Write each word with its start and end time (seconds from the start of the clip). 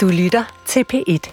Du 0.00 0.08
lytter 0.08 0.62
til 0.66 0.84
P1. 0.92 1.32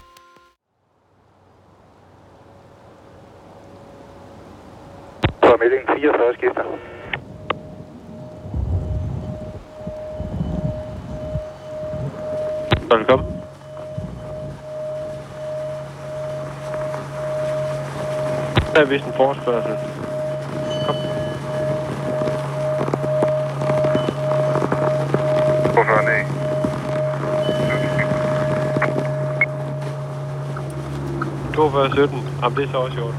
Så 5.43 5.57
melding 5.59 5.87
44 5.87 6.33
skifter. 6.33 6.63
Velkommen. 12.95 13.27
Der 18.73 18.81
er 18.81 18.85
vist 18.85 19.05
en 19.05 19.13
forespørgsel. 19.13 19.96
42, 31.57 31.89
17. 31.89 32.17
Jamen, 32.41 32.57
det 32.57 32.63
er 32.63 32.71
så 32.71 32.77
også 32.77 32.95
sjovt. 32.99 33.15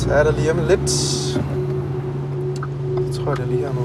Så 0.00 0.08
er 0.18 0.22
der 0.26 0.32
lige 0.38 0.50
om 0.54 0.60
lidt. 0.70 0.90
Det 3.04 3.10
tror 3.16 3.28
jeg, 3.30 3.36
det 3.38 3.44
er 3.46 3.50
lige 3.54 3.64
her 3.66 3.72
nu. 3.80 3.84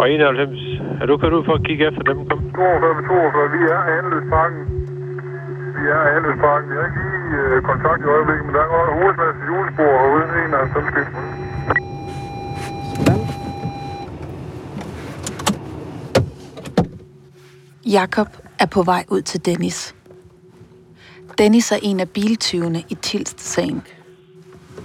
Og 0.00 0.04
91. 0.10 0.58
Er 1.00 1.06
du 1.06 1.16
kørt 1.22 1.32
ud 1.38 1.44
for 1.48 1.54
at 1.58 1.62
kigge 1.68 1.82
efter 1.90 2.02
dem? 2.10 2.18
Kom. 2.30 2.40
42, 2.54 3.02
42. 3.08 3.50
Vi 3.56 3.60
er 3.74 3.80
Anløsparken. 3.98 4.60
Vi 5.76 5.82
er 5.96 6.02
Anløsparken. 6.16 6.66
Vi 6.70 6.74
har 6.78 6.86
ikke 6.90 7.00
lige 7.06 7.30
øh, 7.40 7.62
kontakt 7.70 8.00
i 8.04 8.08
øjeblikket, 8.14 8.44
men 8.46 8.54
der 8.56 8.62
er 8.64 8.94
hovedmasse 8.98 9.40
julespor 9.50 9.90
herude. 10.02 10.26
91. 10.46 11.27
Jakob 17.88 18.28
er 18.58 18.66
på 18.66 18.82
vej 18.82 19.04
ud 19.08 19.22
til 19.22 19.44
Dennis. 19.44 19.94
Dennis 21.38 21.72
er 21.72 21.78
en 21.82 22.00
af 22.00 22.08
biltyvene 22.08 22.84
i 22.88 22.94
Tilst-sagen. 22.94 23.82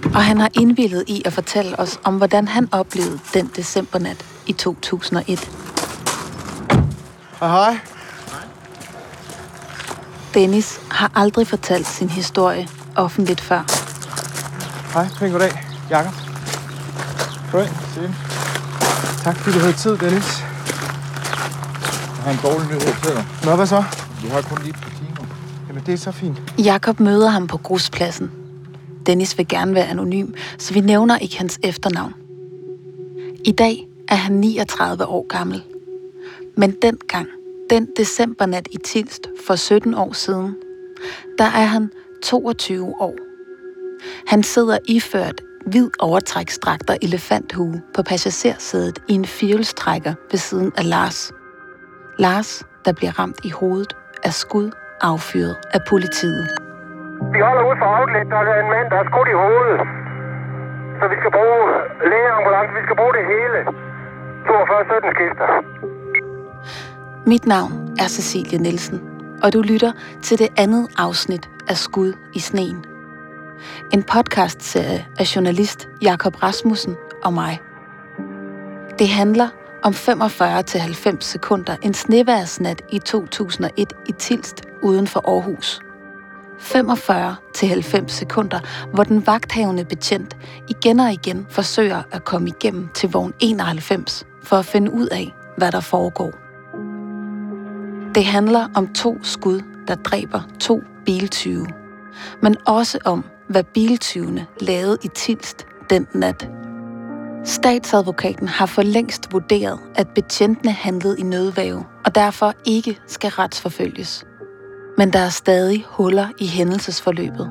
Og 0.04 0.24
han 0.24 0.40
har 0.40 0.50
indvillet 0.54 1.04
i 1.06 1.22
at 1.24 1.32
fortælle 1.32 1.78
os 1.78 2.00
om, 2.04 2.16
hvordan 2.16 2.48
han 2.48 2.68
oplevede 2.72 3.18
den 3.34 3.50
decembernat 3.56 4.24
i 4.46 4.52
2001. 4.52 5.50
Hej, 7.40 7.48
hej. 7.48 7.78
Dennis 10.34 10.80
har 10.90 11.12
aldrig 11.14 11.46
fortalt 11.46 11.86
sin 11.86 12.08
historie 12.08 12.68
offentligt 12.96 13.40
før. 13.40 13.64
Hej, 14.92 15.08
pæn 15.18 15.30
goddag. 15.30 15.64
Jakob. 15.90 16.12
Goddag. 17.52 17.70
Sim. 17.94 18.14
Tak 19.22 19.36
fordi 19.36 19.56
du 19.56 19.60
havde 19.60 19.76
tid, 19.76 19.98
Dennis. 19.98 20.53
Har 22.24 22.30
en 22.30 22.38
dårlig 22.42 22.66
nyhed 22.68 22.80
til 23.02 23.14
dig. 23.16 23.24
Nå, 23.44 23.56
hvad 23.56 23.66
så? 23.66 23.84
Vi 24.22 24.28
har 24.28 24.42
kun 24.42 24.58
lige 24.58 24.70
et 24.70 24.76
par 24.82 24.90
timer. 24.90 25.26
Jamen, 25.68 25.82
det 25.86 25.94
er 25.94 25.98
så 25.98 26.12
fint. 26.12 26.42
Jakob 26.58 27.00
møder 27.00 27.28
ham 27.28 27.46
på 27.46 27.56
gruspladsen. 27.58 28.30
Dennis 29.06 29.38
vil 29.38 29.48
gerne 29.48 29.74
være 29.74 29.86
anonym, 29.86 30.32
så 30.58 30.74
vi 30.74 30.80
nævner 30.80 31.18
ikke 31.18 31.38
hans 31.38 31.58
efternavn. 31.62 32.14
I 33.44 33.52
dag 33.52 33.88
er 34.08 34.14
han 34.14 34.32
39 34.32 35.06
år 35.06 35.26
gammel. 35.26 35.62
Men 36.56 36.70
dengang, 36.82 37.26
den 37.70 37.88
decembernat 37.96 38.68
i 38.70 38.76
Tilst 38.84 39.26
for 39.46 39.56
17 39.56 39.94
år 39.94 40.12
siden, 40.12 40.54
der 41.38 41.44
er 41.44 41.64
han 41.64 41.90
22 42.22 43.00
år. 43.00 43.14
Han 44.26 44.42
sidder 44.42 44.78
iført 44.88 45.40
hvid 45.66 45.90
overtræksdragt 45.98 46.90
og 46.90 46.98
elefanthue 47.02 47.82
på 47.94 48.02
passagersædet 48.02 48.98
i 49.08 49.12
en 49.12 49.24
firehjulstrækker 49.24 50.14
ved 50.30 50.38
siden 50.38 50.72
af 50.76 50.88
Lars. 50.88 51.32
Lars, 52.18 52.66
der 52.84 52.92
bliver 52.92 53.18
ramt 53.18 53.40
i 53.44 53.50
hovedet 53.50 53.96
af 54.24 54.32
skud 54.32 54.70
affyret 55.00 55.56
af 55.72 55.80
politiet. 55.88 56.48
Vi 57.32 57.40
holder 57.40 57.64
ud 57.70 57.76
for 57.82 57.88
outlet, 57.98 58.26
der 58.30 58.36
er 58.36 58.60
en 58.64 58.70
mand, 58.74 58.86
der 58.90 58.98
er 59.02 59.06
skudt 59.10 59.28
i 59.34 59.36
hovedet. 59.44 59.80
Så 60.98 61.04
vi 61.12 61.16
skal 61.20 61.30
bruge 61.38 61.62
lægeambulance, 62.10 62.72
vi 62.78 62.82
skal 62.86 62.96
bruge 63.00 63.14
det 63.18 63.24
hele. 63.34 63.58
42 64.46 64.84
17 64.84 65.10
skifter. 65.16 65.46
Mit 67.26 67.46
navn 67.46 67.72
er 67.98 68.08
Cecilie 68.08 68.58
Nielsen, 68.58 68.98
og 69.42 69.52
du 69.52 69.60
lytter 69.62 69.92
til 70.22 70.38
det 70.38 70.48
andet 70.56 70.88
afsnit 70.98 71.50
af 71.68 71.76
Skud 71.76 72.12
i 72.34 72.38
sneen. 72.38 72.84
En 73.92 74.02
podcastserie 74.02 75.06
af 75.18 75.36
journalist 75.36 75.88
Jakob 76.02 76.42
Rasmussen 76.42 76.96
og 77.24 77.32
mig. 77.32 77.60
Det 78.98 79.08
handler 79.08 79.48
om 79.84 79.92
45-90 79.92 81.16
sekunder 81.20 81.76
en 81.82 81.94
sneværsnat 81.94 82.82
i 82.90 82.98
2001 82.98 83.92
i 84.08 84.12
Tilst 84.12 84.62
uden 84.82 85.06
for 85.06 85.28
Aarhus. 85.28 85.80
45-90 86.58 88.08
sekunder, 88.08 88.60
hvor 88.94 89.04
den 89.04 89.26
vagthavende 89.26 89.84
betjent 89.84 90.36
igen 90.68 91.00
og 91.00 91.12
igen 91.12 91.46
forsøger 91.50 92.02
at 92.12 92.24
komme 92.24 92.48
igennem 92.48 92.88
til 92.94 93.10
vogn 93.12 93.34
91 93.40 94.26
for 94.42 94.56
at 94.56 94.64
finde 94.64 94.90
ud 94.90 95.06
af, 95.06 95.34
hvad 95.56 95.72
der 95.72 95.80
foregår. 95.80 96.32
Det 98.14 98.24
handler 98.24 98.68
om 98.74 98.94
to 98.94 99.18
skud, 99.22 99.60
der 99.88 99.94
dræber 99.94 100.40
to 100.60 100.82
biltyve. 101.06 101.66
Men 102.42 102.56
også 102.66 102.98
om, 103.04 103.24
hvad 103.48 103.64
biltyvene 103.64 104.46
lavede 104.60 104.98
i 105.02 105.08
Tilst 105.08 105.66
den 105.90 106.06
nat. 106.14 106.48
Statsadvokaten 107.44 108.48
har 108.48 108.66
for 108.66 108.82
længst 108.82 109.32
vurderet, 109.32 109.78
at 109.94 110.08
betjentene 110.08 110.72
handlede 110.72 111.18
i 111.18 111.22
nødvæve, 111.22 111.84
og 112.04 112.14
derfor 112.14 112.52
ikke 112.64 112.98
skal 113.06 113.30
retsforfølges. 113.30 114.24
Men 114.98 115.12
der 115.12 115.18
er 115.18 115.28
stadig 115.28 115.84
huller 115.88 116.28
i 116.38 116.46
hændelsesforløbet. 116.46 117.50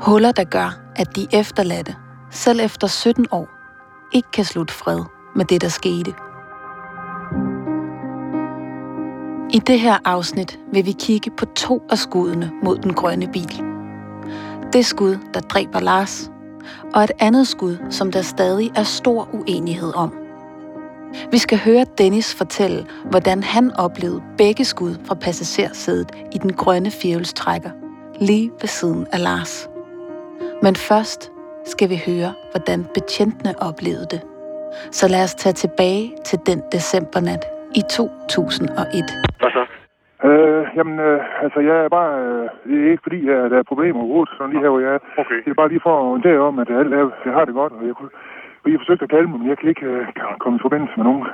Huller, 0.00 0.32
der 0.32 0.44
gør, 0.44 0.80
at 0.96 1.16
de 1.16 1.26
efterladte, 1.32 1.96
selv 2.30 2.60
efter 2.60 2.86
17 2.86 3.26
år, 3.30 3.48
ikke 4.12 4.30
kan 4.32 4.44
slutte 4.44 4.74
fred 4.74 5.00
med 5.36 5.44
det, 5.44 5.60
der 5.60 5.68
skete. 5.68 6.14
I 9.50 9.58
det 9.58 9.80
her 9.80 9.98
afsnit 10.04 10.58
vil 10.72 10.86
vi 10.86 10.92
kigge 10.92 11.30
på 11.36 11.46
to 11.46 11.82
af 11.90 11.98
skuddene 11.98 12.52
mod 12.62 12.78
den 12.78 12.94
grønne 12.94 13.28
bil. 13.32 13.62
Det 14.72 14.86
skud, 14.86 15.18
der 15.34 15.40
dræber 15.40 15.80
Lars, 15.80 16.30
og 16.96 17.04
et 17.04 17.12
andet 17.20 17.48
skud, 17.48 17.76
som 17.90 18.12
der 18.12 18.22
stadig 18.22 18.70
er 18.76 18.82
stor 18.82 19.28
uenighed 19.32 19.92
om. 19.96 20.14
Vi 21.30 21.38
skal 21.38 21.58
høre 21.58 21.84
Dennis 21.98 22.34
fortælle, 22.34 22.86
hvordan 23.10 23.42
han 23.42 23.72
oplevede 23.78 24.22
begge 24.38 24.64
skud 24.64 24.94
fra 25.06 25.14
passagersædet 25.14 26.12
i 26.32 26.38
den 26.38 26.52
grønne 26.52 26.90
firhjulstrækker, 26.90 27.70
lige 28.20 28.50
ved 28.60 28.68
siden 28.68 29.06
af 29.12 29.22
Lars. 29.22 29.68
Men 30.62 30.76
først 30.76 31.30
skal 31.64 31.90
vi 31.90 32.02
høre, 32.06 32.32
hvordan 32.50 32.86
betjentene 32.94 33.62
oplevede 33.62 34.06
det. 34.10 34.20
Så 34.92 35.08
lad 35.08 35.24
os 35.24 35.34
tage 35.34 35.52
tilbage 35.52 36.12
til 36.24 36.38
den 36.46 36.62
decembernat 36.72 37.44
i 37.74 37.82
2001. 37.90 39.04
Hvad 39.40 39.50
så? 39.50 39.65
Jamen, 40.76 40.98
øh, 41.08 41.20
altså, 41.44 41.60
jeg 41.68 41.76
er 41.84 41.88
bare... 41.98 42.12
Øh, 42.22 42.44
det 42.68 42.76
er 42.86 42.90
ikke 42.90 43.06
fordi, 43.06 43.20
at 43.28 43.50
der 43.52 43.58
er 43.58 43.70
problemer 43.72 44.00
overhovedet, 44.00 44.34
sådan 44.36 44.52
lige 44.52 44.62
her, 44.64 44.72
hvor 44.74 44.82
jeg 44.86 44.92
er. 44.96 45.00
Okay. 45.22 45.38
Det 45.44 45.50
er 45.50 45.60
bare 45.62 45.72
lige 45.72 45.84
for 45.86 45.92
at 45.98 46.06
orientere 46.10 46.40
om, 46.48 46.58
at 46.62 46.68
alt 46.80 46.92
er, 46.94 47.04
jeg 47.26 47.32
har 47.38 47.44
det 47.44 47.54
godt, 47.54 47.72
og 47.78 47.82
jeg, 47.88 47.94
kunne, 47.98 48.12
og 48.62 48.66
jeg 48.70 48.78
forsøgte 48.80 49.04
at 49.04 49.10
kalde 49.14 49.28
mig, 49.28 49.38
men 49.40 49.48
jeg 49.48 49.58
kan 49.58 49.68
ikke 49.68 49.86
øh, 49.86 50.06
komme 50.42 50.56
i 50.58 50.64
forbindelse 50.66 50.94
med 50.96 51.04
nogen. 51.04 51.24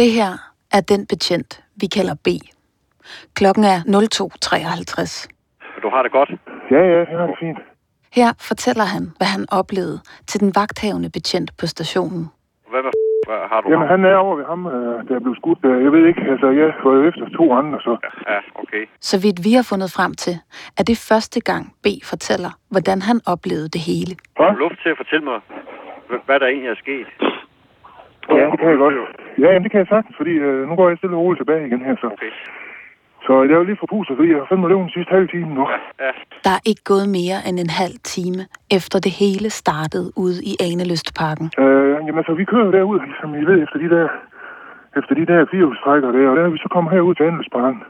Det 0.00 0.10
her 0.18 0.30
er 0.76 0.80
den 0.92 1.02
betjent, 1.12 1.52
vi 1.80 1.86
kalder 1.96 2.16
B. 2.26 2.28
Klokken 3.38 3.64
er 3.74 3.78
02.53. 3.78 5.28
Du 5.82 5.88
har 5.94 6.02
det 6.02 6.12
godt? 6.12 6.30
Ja, 6.70 6.82
ja, 6.92 6.98
jeg 7.10 7.18
har 7.20 7.26
det 7.26 7.38
fint. 7.40 7.58
Her 8.18 8.28
fortæller 8.48 8.84
han, 8.84 9.02
hvad 9.18 9.30
han 9.36 9.44
oplevede 9.60 9.98
til 10.26 10.40
den 10.40 10.52
vagthavende 10.54 11.10
betjent 11.10 11.50
på 11.60 11.66
stationen. 11.66 12.22
Hvad 12.70 12.82
med 12.82 12.99
hvad 13.30 13.40
har 13.52 13.58
du? 13.60 13.66
Jamen, 13.72 13.88
han 13.94 14.00
er 14.04 14.16
over 14.24 14.34
ved 14.40 14.46
ham, 14.52 14.60
øh, 14.74 14.94
der 15.08 15.14
er 15.16 15.22
blevet 15.24 15.38
skudt. 15.42 15.60
Øh, 15.70 15.76
Jeg 15.86 15.92
ved 15.96 16.02
ikke, 16.10 16.22
altså, 16.32 16.46
jeg 16.60 16.68
var 16.84 16.92
jo 16.98 17.02
efter 17.10 17.24
to 17.38 17.44
andre, 17.60 17.78
så... 17.86 17.92
Ja, 18.32 18.38
okay. 18.62 18.82
Så 19.10 19.14
vidt 19.24 19.38
vi 19.46 19.52
har 19.58 19.66
fundet 19.72 19.90
frem 19.98 20.12
til, 20.24 20.34
er 20.78 20.84
det 20.90 20.98
første 21.10 21.38
gang 21.50 21.64
B 21.84 21.86
fortæller, 22.12 22.52
hvordan 22.74 22.98
han 23.08 23.16
oplevede 23.34 23.68
det 23.76 23.82
hele. 23.90 24.12
Har 24.36 24.50
du 24.52 24.56
luft 24.64 24.78
til 24.82 24.90
at 24.94 24.98
fortælle 25.02 25.24
mig, 25.30 25.38
hvad- 26.08 26.22
hvad 26.26 26.38
der 26.40 26.46
egentlig 26.52 26.70
er 26.76 26.80
sket? 26.86 27.08
Ja, 28.38 28.44
det 28.50 28.58
kan 28.60 28.68
jeg 28.74 28.78
godt. 28.84 28.94
Ja, 29.42 29.46
jamen, 29.52 29.62
det 29.64 29.70
kan 29.72 29.80
jeg 29.82 29.90
sagtens, 29.94 30.16
fordi 30.20 30.30
øh, 30.48 30.68
nu 30.68 30.72
går 30.78 30.88
jeg 30.88 30.98
stille 30.98 31.16
og 31.16 31.22
roligt 31.22 31.40
tilbage 31.42 31.66
igen 31.66 31.80
her, 31.86 31.94
så... 32.02 32.06
Okay. 32.16 32.32
Så 33.26 33.32
jeg 33.42 33.52
er 33.54 33.60
jo 33.62 33.68
lige 33.70 33.82
forpustet, 33.84 34.16
fordi 34.16 34.28
jeg 34.30 34.38
har 34.38 34.46
fandme 34.50 34.68
løbet 34.68 34.82
den 34.86 34.96
sidste 34.96 35.12
halve 35.14 35.28
time 35.34 35.50
nu. 35.58 35.64
Ja, 36.04 36.10
Der 36.46 36.52
er 36.58 36.62
ikke 36.70 36.84
gået 36.92 37.08
mere 37.18 37.38
end 37.48 37.56
en 37.64 37.72
halv 37.82 37.96
time, 38.14 38.40
efter 38.78 38.98
det 39.06 39.12
hele 39.22 39.48
startede 39.62 40.08
ude 40.24 40.38
i 40.50 40.52
Anelystparken. 40.68 41.46
Øh, 41.64 41.92
jamen 42.06 42.18
altså, 42.22 42.34
vi 42.40 42.44
kører 42.52 42.70
derud, 42.78 43.00
som 43.20 43.28
I 43.40 43.42
ved, 43.50 43.56
efter 43.64 43.78
de 43.84 43.88
der, 43.96 44.08
efter 44.98 45.14
de 45.20 45.26
der 45.30 45.46
firehjulstrækker 45.50 46.08
der, 46.16 46.28
og 46.30 46.36
der 46.36 46.42
er 46.44 46.48
vi 46.48 46.58
så 46.58 46.68
kommer 46.74 46.90
herud 46.90 47.14
til 47.14 47.24
Andelsparken. 47.30 47.82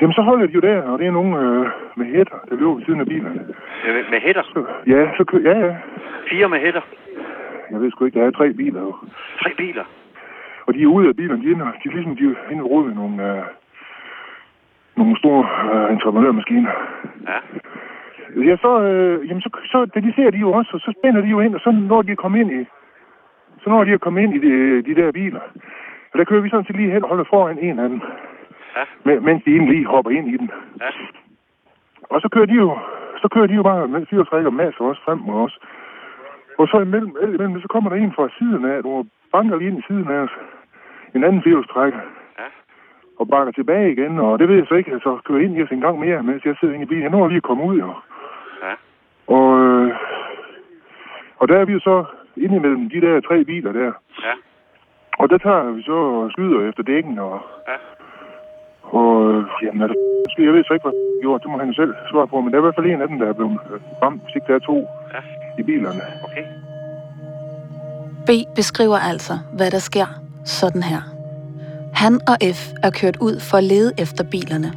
Jamen, 0.00 0.12
så 0.18 0.22
holder 0.22 0.46
de 0.46 0.52
jo 0.52 0.60
der, 0.60 0.82
og 0.82 0.98
det 0.98 1.06
er 1.06 1.10
nogen 1.18 1.34
øh, 1.44 1.66
med 1.96 2.06
hætter, 2.14 2.38
der 2.48 2.54
løber 2.56 2.74
ved 2.74 2.84
siden 2.84 3.00
af 3.00 3.06
bilerne. 3.06 3.40
med, 3.94 4.04
med 4.12 4.20
hætter. 4.20 4.42
Så, 4.42 4.64
ja, 4.86 5.00
så 5.16 5.24
kører, 5.24 5.44
ja, 5.50 5.66
ja. 5.66 5.74
Fire 6.30 6.48
med 6.48 6.58
hætter. 6.58 6.80
Jeg 7.70 7.80
ved 7.80 7.90
sgu 7.90 8.04
ikke, 8.04 8.20
der 8.20 8.26
er 8.26 8.30
tre 8.30 8.52
biler 8.52 8.80
jo. 8.80 8.94
Tre 9.42 9.50
biler. 9.56 9.84
Og 10.66 10.74
de 10.74 10.82
er 10.82 10.86
ude 10.86 11.08
af 11.08 11.16
bilerne, 11.16 11.42
de 11.42 11.46
er, 11.46 11.54
inde, 11.54 11.64
de 11.64 11.88
er 11.88 11.92
ligesom 11.94 12.16
de 12.16 12.24
er 12.24 12.52
inde 12.52 12.62
rode 12.62 12.94
nogle, 12.94 13.16
øh, 13.30 13.42
nogle 15.04 15.18
store 15.18 15.42
øh, 15.72 15.92
entreprenørmaskiner. 15.94 16.70
Ja. 17.28 17.38
Ja, 18.48 18.56
så, 18.56 18.80
øh, 18.82 19.28
jamen, 19.28 19.40
så, 19.40 19.50
så 19.72 19.78
da 19.94 20.00
de 20.00 20.12
ser 20.16 20.30
de 20.30 20.38
jo 20.38 20.52
også, 20.52 20.70
og 20.74 20.80
så 20.80 20.94
spænder 20.98 21.20
de 21.20 21.28
jo 21.28 21.40
ind, 21.40 21.54
og 21.54 21.60
så 21.60 21.70
når 21.70 22.02
de 22.02 22.12
er 22.12 22.16
kommet 22.24 22.40
ind 22.40 22.52
i, 22.60 22.64
så 23.62 23.70
når 23.70 23.84
de 23.84 23.92
er 23.92 23.98
kommet 23.98 24.22
ind 24.22 24.34
i 24.34 24.38
de, 24.46 24.82
de 24.82 24.94
der 25.00 25.12
biler. 25.12 25.40
Og 26.12 26.18
der 26.18 26.24
kører 26.24 26.40
vi 26.40 26.50
sådan 26.50 26.64
set 26.66 26.76
lige 26.76 26.90
hen 26.92 27.02
og 27.02 27.08
holder 27.08 27.24
foran 27.24 27.58
en 27.58 27.78
af 27.78 27.88
dem, 27.88 28.00
Ja. 28.76 28.82
men- 29.04 29.24
mens 29.24 29.44
de 29.44 29.50
egentlig 29.50 29.74
lige 29.74 29.86
hopper 29.86 30.10
ind 30.10 30.28
i 30.28 30.36
den. 30.36 30.50
Ja. 30.80 30.90
Og 32.10 32.20
så 32.20 32.28
kører 32.28 32.46
de 32.46 32.54
jo, 32.54 32.78
så 33.22 33.28
kører 33.28 33.46
de 33.46 33.54
jo 33.54 33.62
bare 33.62 33.88
med 33.88 34.06
fire 34.06 34.46
og 34.46 34.54
masser 34.54 34.84
også 34.84 35.02
frem 35.04 35.18
mod 35.18 35.44
os. 35.44 35.58
Og 36.58 36.68
så 36.68 36.80
imellem, 36.80 37.16
imellem, 37.34 37.60
så 37.60 37.68
kommer 37.68 37.90
der 37.90 37.96
en 37.96 38.12
fra 38.12 38.28
siden 38.38 38.64
af, 38.64 38.80
og 38.84 39.06
banker 39.32 39.56
lige 39.56 39.70
ind 39.70 39.78
i 39.78 39.82
siden 39.88 40.08
af 40.08 40.18
os. 40.26 40.30
En 41.14 41.24
anden 41.24 41.42
firehjulstrækker. 41.42 42.00
Og 43.20 43.28
bakker 43.28 43.52
tilbage 43.52 43.92
igen, 43.92 44.18
og 44.18 44.38
det 44.38 44.48
ved 44.48 44.56
jeg 44.56 44.66
så 44.68 44.74
ikke, 44.74 44.92
altså 44.92 45.18
kører 45.24 45.40
ind 45.44 45.56
i 45.56 45.62
os 45.62 45.70
en 45.70 45.80
gang 45.80 45.98
mere, 46.00 46.22
mens 46.22 46.44
jeg 46.44 46.54
sidder 46.60 46.74
inde 46.74 46.84
i 46.86 46.88
bilen. 46.92 47.02
Jeg 47.02 47.10
når 47.10 47.28
lige 47.28 47.36
at 47.36 47.48
komme 47.50 47.64
ud, 47.64 47.76
jo. 47.78 47.90
Ja. 48.64 48.74
Og, 49.36 49.46
øh, 49.60 49.90
og 51.40 51.48
der 51.48 51.56
er 51.58 51.64
vi 51.64 51.72
jo 51.72 51.80
så 51.80 52.04
inde 52.36 52.56
imellem 52.56 52.90
de 52.90 53.00
der 53.00 53.20
tre 53.20 53.44
biler 53.44 53.72
der. 53.72 53.90
Ja. 54.26 54.34
Og 55.18 55.30
der 55.30 55.38
tager 55.38 55.70
vi 55.76 55.82
så 55.82 55.92
og 55.92 56.30
skyder 56.30 56.68
efter 56.68 56.82
dækken, 56.82 57.18
og, 57.18 57.40
Ja. 57.68 57.76
og 58.98 59.10
øh, 59.30 59.44
jamen, 59.62 59.82
altså, 59.82 59.96
jeg 60.38 60.52
ved 60.52 60.64
så 60.64 60.72
ikke, 60.74 60.84
hvad 60.88 60.92
han 60.98 61.20
gjorde, 61.22 61.42
det 61.42 61.50
må 61.50 61.58
han 61.58 61.74
selv 61.74 61.94
svare 62.10 62.28
på, 62.28 62.40
men 62.40 62.50
der 62.50 62.56
er 62.58 62.62
i 62.62 62.66
hvert 62.66 62.74
fald 62.78 62.86
en 62.86 63.02
af 63.02 63.08
dem, 63.08 63.18
der 63.18 63.26
er 63.28 63.32
blevet 63.32 63.58
øh, 63.72 63.80
ramt, 64.02 64.22
hvis 64.22 64.34
ikke 64.34 64.46
der 64.48 64.54
er 64.54 64.64
to 64.70 64.76
Ja. 65.14 65.20
i 65.58 65.62
bilerne. 65.62 66.02
Okay. 66.26 66.44
B 68.26 68.30
beskriver 68.56 68.98
altså, 69.12 69.34
hvad 69.56 69.70
der 69.70 69.78
sker 69.90 70.08
sådan 70.44 70.82
her. 70.82 71.02
Han 71.94 72.20
og 72.28 72.36
F 72.54 72.68
er 72.82 72.90
kørt 72.90 73.16
ud 73.20 73.40
for 73.40 73.58
at 73.58 73.64
lede 73.64 73.92
efter 73.98 74.24
bilerne, 74.24 74.72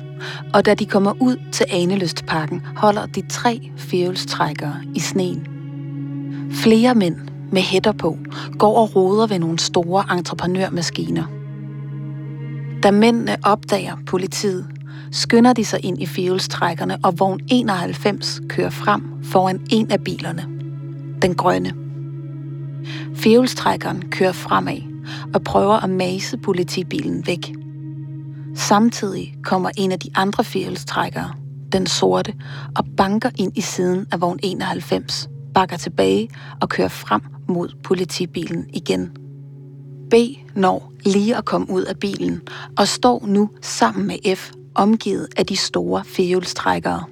og 0.53 0.65
da 0.65 0.73
de 0.73 0.85
kommer 0.85 1.13
ud 1.19 1.37
til 1.51 1.65
Anelystparken, 1.71 2.61
holder 2.75 3.05
de 3.05 3.21
tre 3.29 3.71
firehjulstrækkere 3.77 4.75
i 4.95 4.99
sneen. 4.99 5.47
Flere 6.51 6.95
mænd 6.95 7.15
med 7.51 7.61
hætter 7.61 7.91
på 7.91 8.17
går 8.59 8.77
og 8.77 8.95
roder 8.95 9.27
ved 9.27 9.39
nogle 9.39 9.59
store 9.59 10.17
entreprenørmaskiner. 10.17 11.23
Da 12.83 12.91
mændene 12.91 13.35
opdager 13.43 13.95
politiet, 14.07 14.67
skynder 15.11 15.53
de 15.53 15.65
sig 15.65 15.85
ind 15.85 16.01
i 16.01 16.05
firehjulstrækkerne, 16.05 16.97
og 17.03 17.19
vogn 17.19 17.39
91 17.47 18.41
kører 18.49 18.69
frem 18.69 19.03
foran 19.23 19.61
en 19.69 19.91
af 19.91 20.03
bilerne. 20.03 20.45
Den 21.21 21.35
grønne. 21.35 21.73
Fjævlstrækkeren 23.15 24.03
kører 24.09 24.31
fremad 24.31 24.92
og 25.33 25.43
prøver 25.43 25.83
at 25.83 25.89
mase 25.89 26.37
politibilen 26.37 27.27
væk. 27.27 27.53
Samtidig 28.55 29.35
kommer 29.43 29.69
en 29.77 29.91
af 29.91 29.99
de 29.99 30.09
andre 30.15 30.43
fjævlstrækkere, 30.43 31.31
den 31.71 31.87
sorte, 31.87 32.33
og 32.77 32.85
banker 32.97 33.29
ind 33.37 33.57
i 33.57 33.61
siden 33.61 34.07
af 34.11 34.21
vogn 34.21 34.39
91, 34.43 35.29
bakker 35.53 35.77
tilbage 35.77 36.29
og 36.61 36.69
kører 36.69 36.87
frem 36.87 37.21
mod 37.47 37.69
politibilen 37.83 38.65
igen. 38.73 39.11
B 40.09 40.13
når 40.55 40.91
lige 41.05 41.37
at 41.37 41.45
komme 41.45 41.69
ud 41.69 41.83
af 41.83 41.99
bilen 41.99 42.41
og 42.77 42.87
står 42.87 43.25
nu 43.25 43.49
sammen 43.61 44.07
med 44.07 44.35
F 44.35 44.51
omgivet 44.75 45.27
af 45.37 45.45
de 45.45 45.55
store 45.55 46.03
fjævlstrækkere. 46.03 47.03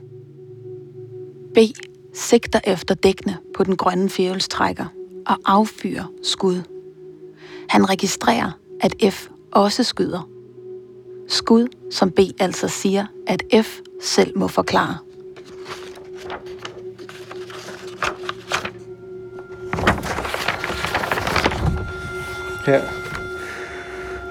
B 1.53 1.57
sigter 2.13 2.59
efter 2.63 2.95
dækkene 2.95 3.37
på 3.55 3.63
den 3.63 3.77
grønne 3.77 4.09
fjævlstrækker 4.09 4.85
og 5.27 5.37
affyrer 5.45 6.11
skud. 6.23 6.61
Han 7.71 7.89
registrerer, 7.89 8.51
at 8.81 8.95
F 9.13 9.27
også 9.51 9.83
skyder. 9.83 10.29
Skud, 11.27 11.67
som 11.91 12.11
B 12.11 12.19
altså 12.39 12.67
siger, 12.67 13.05
at 13.27 13.43
F 13.65 13.79
selv 14.01 14.37
må 14.37 14.47
forklare. 14.47 14.97
Her. 22.65 22.81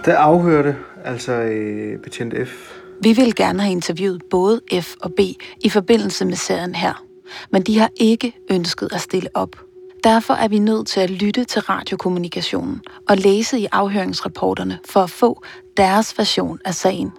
Der 0.04 0.16
afhørte 0.16 0.76
altså 1.04 1.32
øh, 1.32 1.98
betjent 1.98 2.34
F. 2.48 2.72
Vi 3.02 3.12
vil 3.12 3.34
gerne 3.34 3.62
have 3.62 3.72
interviewet 3.72 4.22
både 4.30 4.60
F 4.80 4.94
og 5.00 5.12
B 5.16 5.20
i 5.60 5.68
forbindelse 5.68 6.24
med 6.24 6.36
serien 6.36 6.74
her, 6.74 7.04
men 7.50 7.62
de 7.62 7.78
har 7.78 7.90
ikke 7.96 8.32
ønsket 8.50 8.92
at 8.92 9.00
stille 9.00 9.28
op. 9.34 9.69
Derfor 10.04 10.34
er 10.34 10.48
vi 10.48 10.58
nødt 10.58 10.86
til 10.86 11.00
at 11.00 11.10
lytte 11.10 11.44
til 11.44 11.62
radiokommunikationen 11.62 12.80
og 13.08 13.16
læse 13.16 13.58
i 13.58 13.66
afhøringsrapporterne 13.72 14.78
for 14.88 15.00
at 15.00 15.10
få 15.10 15.42
deres 15.76 16.18
version 16.18 16.58
af 16.64 16.74
sagen. 16.74 17.12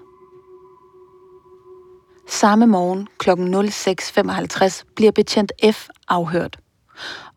Samme 2.27 2.65
morgen 2.65 3.07
kl. 3.17 3.29
06.55 3.29 4.83
bliver 4.95 5.11
betjent 5.11 5.51
F 5.71 5.87
afhørt, 6.07 6.57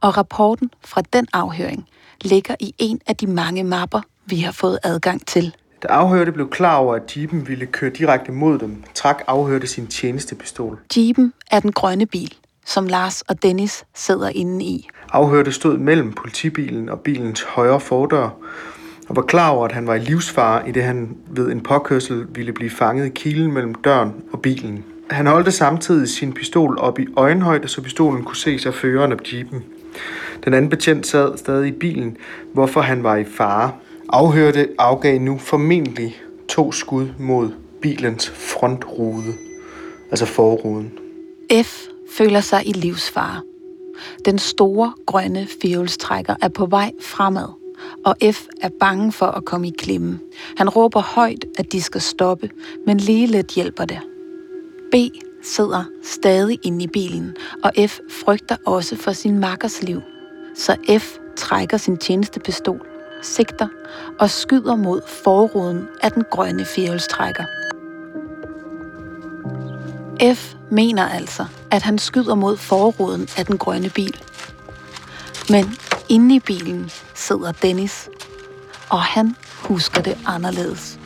og 0.01 0.17
rapporten 0.17 0.71
fra 0.85 1.03
den 1.13 1.27
afhøring 1.33 1.89
ligger 2.21 2.55
i 2.61 2.75
en 2.79 3.01
af 3.07 3.17
de 3.17 3.27
mange 3.27 3.65
mapper, 3.65 4.01
vi 4.27 4.37
har 4.37 4.53
fået 4.53 4.79
adgang 4.83 5.27
til. 5.27 5.55
Da 5.83 5.89
afhørte 5.89 6.33
blev 6.33 6.51
klar 6.51 6.77
over, 6.77 6.95
at 6.95 7.17
jeepen 7.17 7.49
ville 7.49 7.67
køre 7.67 7.91
direkte 7.91 8.33
mod 8.33 8.59
dem, 8.59 8.85
trak 8.95 9.23
afhørte 9.27 9.67
sin 9.67 9.87
tjenestepistol. 9.87 10.81
Jeepen 10.97 11.33
er 11.51 11.61
den 11.61 11.73
grønne 11.73 12.07
bil, 12.07 12.35
som 12.65 12.87
Lars 12.87 13.23
og 13.23 13.43
Dennis 13.43 13.85
sidder 13.95 14.29
inde 14.29 14.65
i. 14.65 14.89
Afhørte 15.13 15.53
stod 15.53 15.79
mellem 15.79 16.13
politibilen 16.13 16.89
og 16.89 17.01
bilens 17.01 17.43
højre 17.43 17.81
fordør, 17.81 18.29
og 19.09 19.17
var 19.17 19.23
klar 19.23 19.51
over, 19.51 19.65
at 19.65 19.73
han 19.73 19.87
var 19.87 19.95
i 19.95 19.99
livsfare, 19.99 20.69
i 20.69 20.73
det 20.73 20.83
han 20.83 21.17
ved 21.31 21.53
en 21.53 21.61
påkørsel 21.61 22.27
ville 22.35 22.53
blive 22.53 22.71
fanget 22.71 23.07
i 23.07 23.13
kilen 23.15 23.53
mellem 23.53 23.75
døren 23.75 24.13
og 24.33 24.43
bilen. 24.43 24.85
Han 25.11 25.27
holdte 25.27 25.53
samtidig 25.53 26.09
sin 26.09 26.33
pistol 26.33 26.79
op 26.79 26.99
i 26.99 27.07
øjenhøjde, 27.17 27.69
så 27.69 27.83
pistolen 27.83 28.25
kunne 28.25 28.37
ses 28.37 28.67
af 28.67 28.75
føreren 28.75 29.13
af 29.13 29.17
jeepen. 29.33 29.65
Den 30.45 30.55
anden 30.55 30.71
betjent 30.71 31.07
sad 31.07 31.37
stadig 31.39 31.69
i 31.69 31.73
bilen, 31.73 32.17
hvorfor 32.53 32.81
han 32.81 33.03
var 33.03 33.17
i 33.17 33.25
fare. 33.25 33.73
Afhørte 34.09 34.69
afgav 34.79 35.21
nu 35.21 35.39
formentlig 35.39 36.17
to 36.49 36.73
skud 36.73 37.09
mod 37.19 37.51
bilens 37.83 38.31
frontrude, 38.31 39.35
altså 40.11 40.27
forruden. 40.27 40.93
F 41.63 41.94
føler 42.19 42.41
sig 42.41 42.69
i 42.69 42.73
livsfare. 42.73 43.41
Den 44.25 44.39
store 44.39 44.93
grønne 45.07 45.47
fjolstrækker 45.63 46.35
er 46.43 46.49
på 46.49 46.67
vej 46.67 46.93
fremad, 47.01 47.49
og 48.05 48.17
F 48.33 48.47
er 48.61 48.69
bange 48.81 49.13
for 49.13 49.27
at 49.27 49.45
komme 49.45 49.69
i 49.69 49.73
klemme. 49.79 50.21
Han 50.57 50.69
råber 50.69 51.01
højt, 51.01 51.45
at 51.59 51.73
de 51.73 51.83
skal 51.83 52.01
stoppe, 52.01 52.51
men 52.87 52.97
lige 52.99 53.27
lidt 53.27 53.51
hjælper 53.51 53.85
det. 53.85 54.01
B 54.93 54.95
sidder 55.43 55.85
stadig 56.03 56.59
inde 56.63 56.85
i 56.85 56.87
bilen, 56.87 57.37
og 57.63 57.73
F 57.89 57.99
frygter 58.11 58.57
også 58.67 58.97
for 58.97 59.13
sin 59.13 59.39
makkers 59.39 59.83
liv. 59.83 60.01
Så 60.55 60.77
F 60.99 61.19
trækker 61.37 61.77
sin 61.77 61.97
tjenestepistol, 61.97 62.87
sigter 63.23 63.69
og 64.21 64.31
skyder 64.31 64.77
mod 64.77 65.01
forruden 65.25 65.89
af 66.03 66.13
den 66.13 66.25
grønne 66.31 66.65
fjolstrækker. 66.65 67.45
F 70.35 70.55
mener 70.75 71.09
altså, 71.09 71.47
at 71.71 71.83
han 71.83 71.99
skyder 71.99 72.35
mod 72.35 72.57
forruden 72.57 73.29
af 73.37 73.47
den 73.47 73.59
grønne 73.59 73.91
bil. 73.91 74.21
Men 75.51 75.77
inde 76.09 76.37
i 76.37 76.41
bilen 76.41 76.91
sidder 77.15 77.53
Dennis, 77.53 78.09
og 78.91 79.03
han 79.03 79.37
husker 79.63 80.03
det 80.03 80.19
anderledes. 80.27 80.99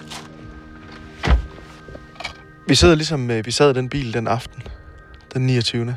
Vi 2.68 2.74
sidder 2.74 2.94
ligesom 2.94 3.30
øh, 3.30 3.46
vi 3.46 3.50
sad 3.50 3.70
i 3.70 3.74
den 3.74 3.88
bil 3.88 4.14
den 4.14 4.28
aften, 4.28 4.62
den 5.34 5.46
29. 5.46 5.96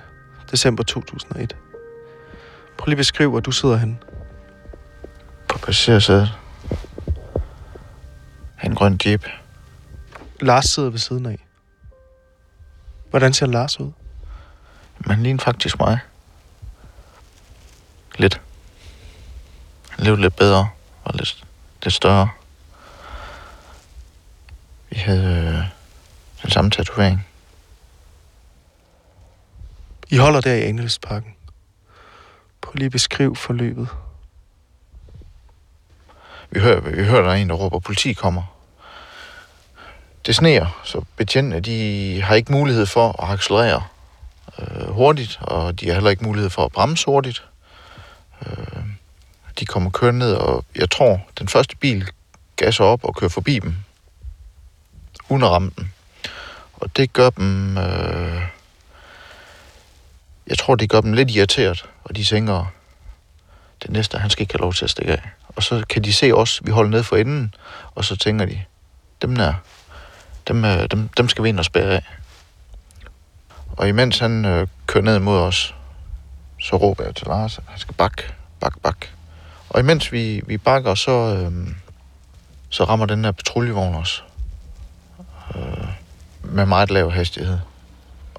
december 0.51 0.83
2001. 0.83 1.55
Prøv 2.77 2.85
lige 2.85 2.95
at 2.95 2.97
beskrive, 2.97 3.29
hvor 3.29 3.39
du 3.39 3.51
sidder 3.51 3.77
henne. 3.77 3.97
På 5.47 5.57
passagersædet. 5.57 6.29
En 8.63 8.75
grøn 8.75 8.99
jeep. 9.05 9.25
Lars 10.41 10.65
sidder 10.65 10.89
ved 10.89 10.99
siden 10.99 11.25
af. 11.25 11.50
Hvordan 13.11 13.33
ser 13.33 13.45
Lars 13.45 13.79
ud? 13.79 13.91
Man 14.99 15.23
ligner 15.23 15.43
faktisk 15.43 15.79
mig. 15.79 15.99
Lidt. 18.15 18.41
Han 19.89 20.05
levede 20.05 20.21
lidt 20.21 20.35
bedre 20.35 20.69
og 21.03 21.13
lidt, 21.13 21.43
lidt 21.83 21.93
større. 21.93 22.29
Vi 24.89 24.95
havde 24.95 25.47
øh, 25.47 25.63
den 26.41 26.51
samme 26.51 26.71
tatovering. 26.71 27.27
I 30.09 30.17
holder 30.17 30.41
der 30.41 30.53
i 30.53 30.61
Angeløsparken. 30.61 31.35
Prøv 32.61 32.73
lige 32.75 32.85
at 32.85 32.91
beskrive 32.91 33.35
forløbet. 33.35 33.87
Vi 36.51 36.59
hører, 36.59 36.79
vi 36.79 37.03
hører, 37.03 37.21
der 37.21 37.31
er 37.31 37.35
en, 37.35 37.49
der 37.49 37.55
råber, 37.55 37.79
politi 37.79 38.13
kommer. 38.13 38.43
Det 40.25 40.35
sneer, 40.35 40.81
så 40.83 41.01
betjentene 41.17 41.59
de 41.59 42.21
har 42.21 42.35
ikke 42.35 42.51
mulighed 42.51 42.85
for 42.85 43.23
at 43.23 43.33
accelerere 43.33 43.83
øh, 44.59 44.89
hurtigt, 44.89 45.39
og 45.41 45.79
de 45.79 45.87
har 45.87 45.93
heller 45.93 46.09
ikke 46.09 46.23
mulighed 46.23 46.49
for 46.49 46.65
at 46.65 46.71
bremse 46.71 47.05
hurtigt. 47.05 47.43
Øh, 48.45 48.83
de 49.59 49.65
kommer 49.65 49.89
kørende 49.89 50.19
ned, 50.19 50.33
og 50.33 50.65
jeg 50.75 50.89
tror, 50.89 51.21
den 51.39 51.47
første 51.47 51.75
bil 51.75 52.09
gasser 52.55 52.83
op 52.83 53.03
og 53.03 53.15
kører 53.15 53.29
forbi 53.29 53.59
dem, 53.59 53.75
uden 55.29 55.43
at 55.43 55.49
ramme 55.49 55.71
den. 55.77 55.93
Og 56.73 56.97
det 56.97 57.13
gør 57.13 57.29
dem... 57.29 57.77
Øh, 57.77 58.41
jeg 60.47 60.57
tror, 60.57 60.75
det 60.75 60.89
gør 60.89 61.01
dem 61.01 61.13
lidt 61.13 61.31
irriteret, 61.31 61.85
og 62.03 62.15
de 62.15 62.23
tænker, 62.23 62.65
det 63.83 63.91
næste, 63.91 64.17
han 64.17 64.29
skal 64.29 64.41
ikke 64.41 64.53
have 64.53 64.61
lov 64.61 64.73
til 64.73 64.85
at 64.85 64.89
stikke 64.89 65.11
af. 65.11 65.29
Og 65.47 65.63
så 65.63 65.83
kan 65.89 66.03
de 66.03 66.13
se 66.13 66.31
os, 66.31 66.61
vi 66.63 66.71
holder 66.71 66.91
ned 66.91 67.03
for 67.03 67.15
enden, 67.15 67.55
og 67.95 68.05
så 68.05 68.15
tænker 68.15 68.45
de, 68.45 68.61
dem 69.21 69.35
der, 69.35 69.53
dem, 70.47 70.65
øh, 70.65 70.87
dem, 70.91 71.07
dem 71.07 71.29
skal 71.29 71.43
vi 71.43 71.49
ind 71.49 71.59
og 71.59 71.65
spære 71.65 71.89
af. 71.95 72.03
Og 73.77 73.87
imens 73.89 74.19
han 74.19 74.45
øh, 74.45 74.67
kører 74.87 75.03
ned 75.03 75.19
mod 75.19 75.39
os, 75.39 75.75
så 76.59 76.75
råber 76.75 77.03
jeg 77.03 77.15
til 77.15 77.27
Lars, 77.27 77.57
at 77.57 77.63
han 77.67 77.79
skal 77.79 77.95
bakke, 77.95 78.23
bak, 78.59 78.73
bak. 78.83 79.05
Og 79.69 79.79
imens 79.79 80.11
vi, 80.11 80.41
vi 80.47 80.57
bakker, 80.57 80.95
så, 80.95 81.11
øh, 81.11 81.67
så 82.69 82.83
rammer 82.83 83.05
den 83.05 83.25
her 83.25 83.31
patruljevogn 83.31 83.95
os. 83.95 84.23
Øh, 85.55 85.87
med 86.43 86.65
meget 86.65 86.91
lav 86.91 87.11
hastighed. 87.11 87.59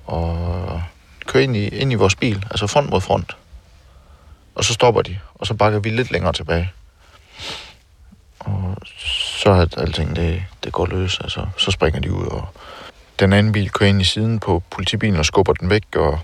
Og 0.07 0.83
kører 1.27 1.45
ind 1.45 1.57
i, 1.57 1.69
ind 1.69 1.93
i 1.93 1.95
vores 1.95 2.15
bil, 2.15 2.47
altså 2.51 2.67
front 2.67 2.91
mod 2.91 3.01
front. 3.01 3.37
Og 4.55 4.65
så 4.65 4.73
stopper 4.75 5.03
de, 5.03 5.19
og 5.35 5.47
så 5.47 5.55
bakker 5.55 5.79
vi 5.79 5.91
lidt 5.91 6.11
længere 6.11 6.33
tilbage. 6.33 6.73
Og 8.45 8.77
så 9.45 9.51
er 9.51 9.67
alting, 9.77 10.17
det, 10.17 10.45
det 10.65 10.73
går 10.73 10.87
løs. 10.87 11.21
Altså, 11.21 11.47
så 11.59 11.71
springer 11.71 12.01
de 12.01 12.13
ud, 12.13 12.27
og 12.27 12.49
den 13.21 13.33
anden 13.33 13.53
bil 13.53 13.71
kører 13.71 13.91
ind 13.91 14.01
i 14.01 14.05
siden 14.05 14.41
på 14.41 14.63
politibilen 14.71 15.17
og 15.17 15.25
skubber 15.25 15.53
den 15.53 15.71
væk. 15.71 15.97
Og 15.97 16.19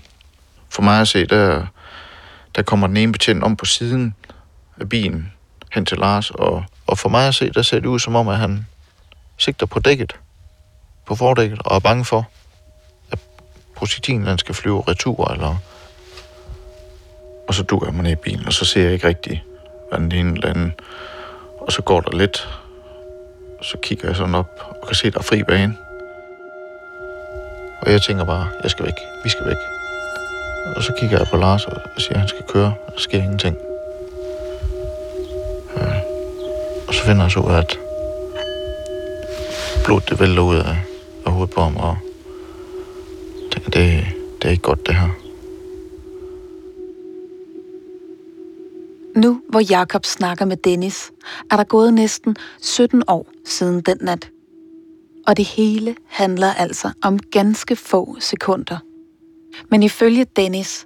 for 0.69 0.81
mig 0.81 1.01
at 1.01 1.07
se, 1.07 1.25
der, 1.25 1.65
der 2.55 2.61
kommer 2.61 2.87
den 2.87 2.97
ene 2.97 3.11
betjent 3.11 3.43
om 3.43 3.55
på 3.55 3.65
siden 3.65 4.15
af 4.81 4.89
bilen 4.89 5.33
hen 5.71 5.85
til 5.85 5.97
Lars. 5.97 6.31
Og, 6.31 6.63
og 6.87 6.97
for 6.97 7.09
mig 7.09 7.27
at 7.27 7.35
se, 7.35 7.49
der 7.49 7.61
ser 7.61 7.79
det 7.79 7.85
ud 7.85 7.99
som 7.99 8.15
om, 8.15 8.27
at 8.27 8.37
han 8.37 8.67
sigter 9.37 9.65
på 9.65 9.79
dækket, 9.79 10.15
på 11.05 11.15
fordækket, 11.15 11.61
og 11.65 11.75
er 11.75 11.79
bange 11.79 12.05
for, 12.05 12.29
at 13.11 13.19
projektilen 13.75 14.25
den 14.25 14.37
skal 14.37 14.55
flyve 14.55 14.83
retur, 14.87 15.31
eller... 15.31 15.55
Og 17.47 17.55
så 17.55 17.63
dukker 17.63 17.87
jeg 17.87 17.93
mig 17.93 18.03
ned 18.03 18.11
i 18.11 18.15
bilen, 18.15 18.45
og 18.45 18.53
så 18.53 18.65
ser 18.65 18.83
jeg 18.83 18.93
ikke 18.93 19.07
rigtigt, 19.07 19.41
hvad 19.89 19.99
den 19.99 20.11
ene 20.11 20.33
eller 20.33 20.49
anden 20.49 20.73
og 21.69 21.73
så 21.73 21.81
går 21.81 22.01
der 22.01 22.17
lidt, 22.17 22.49
så 23.61 23.77
kigger 23.77 24.07
jeg 24.07 24.15
sådan 24.15 24.35
op 24.35 24.77
og 24.81 24.87
kan 24.87 24.95
se, 24.95 25.11
der 25.11 25.19
er 25.19 25.23
fri 25.23 25.43
bane. 25.43 25.77
Og 27.81 27.91
jeg 27.91 28.01
tænker 28.01 28.23
bare, 28.23 28.47
jeg 28.63 28.71
skal 28.71 28.85
væk, 28.85 28.93
vi 29.23 29.29
skal 29.29 29.45
væk. 29.45 29.57
Og 30.75 30.83
så 30.83 30.93
kigger 30.99 31.17
jeg 31.17 31.27
på 31.27 31.37
Lars 31.37 31.65
og 31.65 31.81
siger, 31.97 32.13
at 32.13 32.19
han 32.19 32.27
skal 32.27 32.45
køre, 32.47 32.73
der 32.87 32.97
sker 32.97 33.17
ingenting. 33.17 33.57
Ja. 35.77 35.85
Og 36.87 36.93
så 36.93 37.03
finder 37.03 37.21
jeg 37.23 37.31
så 37.31 37.39
ud 37.39 37.51
af, 37.51 37.57
at 37.57 37.77
blodet 39.85 40.09
det 40.09 40.19
vælter 40.19 40.43
ud 40.43 40.55
af, 40.55 40.77
af 41.25 41.31
hovedet 41.31 41.55
på 41.55 41.61
ham, 41.61 41.77
og 41.77 41.97
tænker, 43.51 43.71
det, 43.71 44.05
det 44.41 44.47
er 44.47 44.51
ikke 44.51 44.63
godt 44.63 44.87
det 44.87 44.95
her. 44.95 45.28
Nu, 49.15 49.41
hvor 49.49 49.59
Jakob 49.59 50.05
snakker 50.05 50.45
med 50.45 50.57
Dennis, 50.57 51.11
er 51.51 51.57
der 51.57 51.63
gået 51.63 51.93
næsten 51.93 52.35
17 52.61 53.03
år 53.07 53.27
siden 53.45 53.81
den 53.81 53.97
nat. 54.01 54.29
Og 55.27 55.37
det 55.37 55.45
hele 55.45 55.95
handler 56.07 56.53
altså 56.53 56.91
om 57.01 57.19
ganske 57.19 57.75
få 57.75 58.17
sekunder. 58.19 58.77
Men 59.69 59.83
ifølge 59.83 60.25
Dennis 60.35 60.85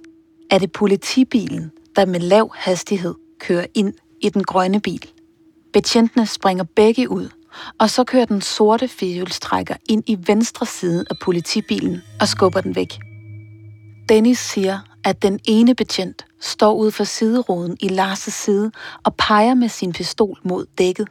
er 0.50 0.58
det 0.58 0.72
politibilen, 0.72 1.70
der 1.96 2.06
med 2.06 2.20
lav 2.20 2.50
hastighed 2.54 3.14
kører 3.40 3.66
ind 3.74 3.94
i 4.20 4.28
den 4.28 4.44
grønne 4.44 4.80
bil. 4.80 5.10
Betjentene 5.72 6.26
springer 6.26 6.64
begge 6.76 7.10
ud, 7.10 7.28
og 7.78 7.90
så 7.90 8.04
kører 8.04 8.24
den 8.24 8.40
sorte 8.40 8.88
firehjulstrækker 8.88 9.74
ind 9.88 10.02
i 10.06 10.18
venstre 10.26 10.66
side 10.66 11.04
af 11.10 11.16
politibilen 11.22 12.02
og 12.20 12.28
skubber 12.28 12.60
den 12.60 12.76
væk. 12.76 12.98
Dennis 14.08 14.38
siger, 14.38 14.78
at 15.04 15.22
den 15.22 15.40
ene 15.44 15.74
betjent 15.74 16.26
står 16.44 16.74
ude 16.74 16.92
for 16.92 17.04
sideruden 17.04 17.76
i 17.80 17.88
Lars' 17.88 18.30
side 18.30 18.70
og 19.04 19.14
peger 19.14 19.54
med 19.54 19.68
sin 19.68 19.92
pistol 19.92 20.38
mod 20.44 20.66
dækket. 20.78 21.08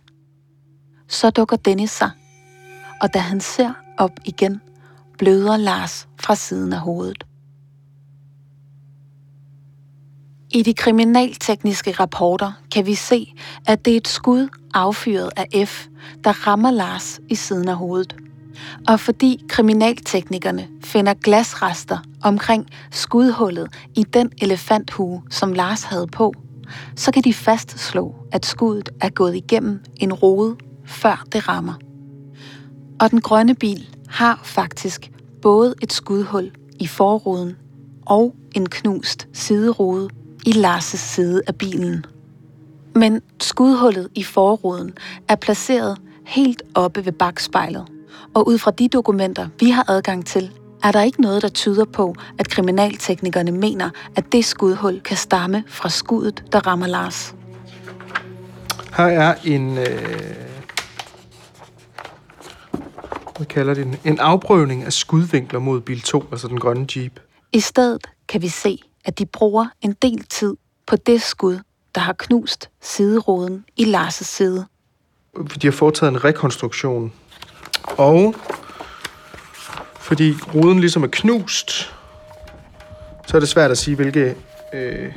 Så 1.08 1.30
dukker 1.30 1.58
Dennis 1.58 1.92
sig, 1.92 2.12
og 3.02 3.14
da 3.14 3.20
han 3.20 3.42
ser 3.42 3.74
op 3.98 4.12
igen, 4.26 4.62
bløder 5.18 5.58
Lars 5.58 6.08
fra 6.20 6.36
siden 6.36 6.74
af 6.74 6.80
hovedet. 6.80 7.24
I 10.52 10.64
de 10.64 10.74
kriminaltekniske 10.74 11.92
rapporter 11.92 12.52
kan 12.72 12.86
vi 12.86 12.96
se, 12.96 13.34
at 13.68 13.86
det 13.86 13.94
er 13.94 13.98
et 13.98 14.08
skud 14.08 14.48
affyret 14.74 15.30
af 15.36 15.68
F, 15.68 15.88
der 16.24 16.48
rammer 16.48 16.72
Lars 16.72 17.20
i 17.30 17.36
siden 17.36 17.70
af 17.70 17.76
hovedet 17.76 18.23
og 18.88 19.00
fordi 19.00 19.44
kriminalteknikerne 19.50 20.68
finder 20.84 21.14
glasrester 21.14 21.98
omkring 22.24 22.68
skudhullet 22.92 23.68
i 23.96 24.04
den 24.04 24.32
elefanthue, 24.42 25.22
som 25.30 25.54
Lars 25.54 25.84
havde 25.84 26.08
på, 26.08 26.34
så 26.96 27.12
kan 27.12 27.24
de 27.24 27.34
fastslå, 27.34 28.16
at 28.32 28.46
skuddet 28.46 28.90
er 29.02 29.10
gået 29.10 29.36
igennem 29.36 29.80
en 29.98 30.14
rode, 30.14 30.56
før 30.86 31.26
det 31.32 31.48
rammer. 31.48 31.74
Og 33.00 33.12
den 33.12 33.22
grønne 33.22 33.56
bil 33.56 33.96
har 34.10 34.40
faktisk 34.44 35.12
både 35.42 35.76
et 35.82 35.94
skudhul 35.94 36.52
i 36.80 36.88
forruden 36.88 37.58
og 38.06 38.36
en 38.56 38.70
knust 38.70 39.28
siderude 39.34 40.10
i 40.46 40.52
Lars' 40.52 40.98
side 40.98 41.42
af 41.48 41.56
bilen. 41.56 42.06
Men 42.96 43.22
skudhullet 43.42 44.08
i 44.16 44.24
forruden 44.24 44.94
er 45.28 45.36
placeret 45.36 45.98
helt 46.26 46.64
oppe 46.76 47.06
ved 47.06 47.12
bagspejlet. 47.12 47.93
Og 48.34 48.48
ud 48.48 48.58
fra 48.58 48.72
de 48.72 48.88
dokumenter, 48.88 49.48
vi 49.60 49.70
har 49.70 49.90
adgang 49.90 50.26
til, 50.26 50.52
er 50.84 50.92
der 50.92 51.02
ikke 51.02 51.22
noget, 51.22 51.42
der 51.42 51.50
tyder 51.50 51.86
på, 51.86 52.16
at 52.40 52.50
kriminalteknikerne 52.50 53.52
mener, 53.52 53.90
at 54.16 54.32
det 54.32 54.46
skudhul 54.46 55.00
kan 55.02 55.18
stamme 55.18 55.64
fra 55.68 55.90
skuddet, 55.90 56.44
der 56.52 56.68
rammer 56.68 56.88
Lars. 56.88 57.36
Her 58.98 59.06
er 59.06 59.36
en... 59.46 59.78
Øh, 59.78 60.36
hvad 63.38 63.46
kalder 63.46 63.74
det? 63.74 64.00
En 64.06 64.20
afprøvning 64.20 64.84
af 64.84 64.94
skudvinkler 64.94 65.60
mod 65.60 65.82
bil 65.82 66.02
2, 66.02 66.24
altså 66.32 66.48
den 66.48 66.60
grønne 66.60 66.88
Jeep. 66.96 67.20
I 67.52 67.60
stedet 67.60 68.08
kan 68.28 68.42
vi 68.42 68.48
se, 68.48 68.80
at 69.06 69.20
de 69.20 69.26
bruger 69.26 69.66
en 69.82 69.96
del 70.02 70.24
tid 70.24 70.56
på 70.88 70.96
det 70.96 71.22
skud, 71.22 71.60
der 71.96 72.02
har 72.02 72.14
knust 72.14 72.70
sideroden 72.82 73.66
i 73.78 73.84
Lars' 73.84 74.24
side. 74.24 74.66
De 75.62 75.68
har 75.68 75.72
foretaget 75.72 76.12
en 76.12 76.24
rekonstruktion 76.24 77.14
og 77.88 78.36
fordi 80.00 80.34
ruden 80.56 80.80
ligesom 80.80 81.04
er 81.04 81.08
knust, 81.12 81.94
så 83.28 83.38
er 83.38 83.40
det 83.40 83.50
svært 83.50 83.72
at 83.72 83.78
sige, 83.78 83.96
hvilke... 83.96 84.36
Øh, 84.74 85.14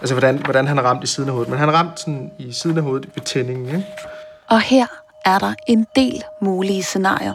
altså, 0.00 0.14
hvordan, 0.14 0.38
hvordan 0.38 0.66
han 0.66 0.78
er 0.78 0.82
ramt 0.82 1.04
i 1.04 1.06
siden 1.06 1.28
af 1.28 1.32
hovedet. 1.32 1.50
Men 1.50 1.58
han 1.58 1.68
er 1.68 1.72
ramt 1.72 2.00
sådan 2.00 2.30
i 2.38 2.52
siden 2.52 2.76
af 2.76 2.82
hovedet 2.82 3.10
ved 3.14 3.22
tændingen, 3.22 3.66
ikke? 3.66 3.86
Og 4.50 4.60
her 4.60 4.86
er 5.24 5.38
der 5.38 5.54
en 5.66 5.86
del 5.96 6.22
mulige 6.42 6.82
scenarier. 6.82 7.34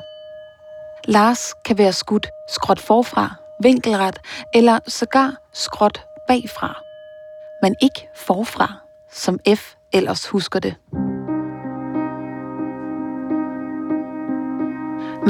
Lars 1.06 1.54
kan 1.66 1.78
være 1.78 1.94
skudt 1.94 2.28
skråt 2.50 2.80
forfra, 2.80 3.36
vinkelret 3.64 4.20
eller 4.54 4.80
sågar 4.88 5.36
skråt 5.54 6.06
bagfra. 6.28 6.82
Men 7.62 7.76
ikke 7.82 8.08
forfra, 8.16 8.74
som 9.12 9.40
F 9.56 9.74
ellers 9.94 10.28
husker 10.28 10.60
det. 10.60 10.76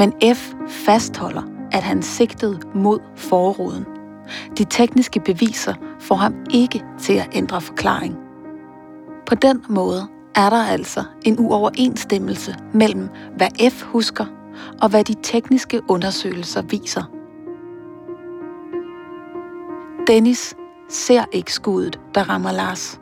Men 0.00 0.34
F 0.34 0.54
fastholder, 0.68 1.42
at 1.72 1.82
han 1.82 2.02
sigtede 2.02 2.60
mod 2.74 2.98
forruden. 3.16 3.84
De 4.58 4.64
tekniske 4.64 5.20
beviser 5.20 5.74
får 5.98 6.14
ham 6.14 6.34
ikke 6.50 6.84
til 6.98 7.12
at 7.12 7.28
ændre 7.32 7.60
forklaring. 7.60 8.16
På 9.26 9.34
den 9.34 9.64
måde 9.68 10.08
er 10.34 10.50
der 10.50 10.64
altså 10.64 11.04
en 11.24 11.36
uoverensstemmelse 11.38 12.54
mellem, 12.72 13.08
hvad 13.36 13.70
F 13.70 13.82
husker, 13.82 14.26
og 14.82 14.88
hvad 14.88 15.04
de 15.04 15.14
tekniske 15.22 15.80
undersøgelser 15.88 16.62
viser. 16.62 17.02
Dennis 20.06 20.56
ser 20.88 21.24
ikke 21.32 21.52
skuddet, 21.52 22.00
der 22.14 22.22
rammer 22.22 22.52
Lars. 22.52 23.00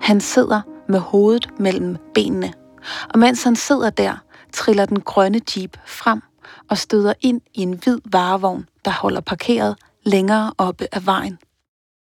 Han 0.00 0.20
sidder 0.20 0.60
med 0.88 0.98
hovedet 0.98 1.48
mellem 1.58 1.96
benene, 2.14 2.52
og 3.14 3.18
mens 3.18 3.42
han 3.42 3.56
sidder 3.56 3.90
der, 3.90 4.16
triller 4.52 4.86
den 4.86 5.00
grønne 5.00 5.40
jeep 5.56 5.76
frem 5.86 6.22
og 6.70 6.78
støder 6.78 7.12
ind 7.20 7.40
i 7.54 7.62
en 7.62 7.72
hvid 7.72 7.98
varevogn, 8.04 8.68
der 8.84 8.90
holder 8.90 9.20
parkeret 9.20 9.76
længere 10.04 10.52
oppe 10.58 10.88
af 10.92 11.06
vejen. 11.06 11.38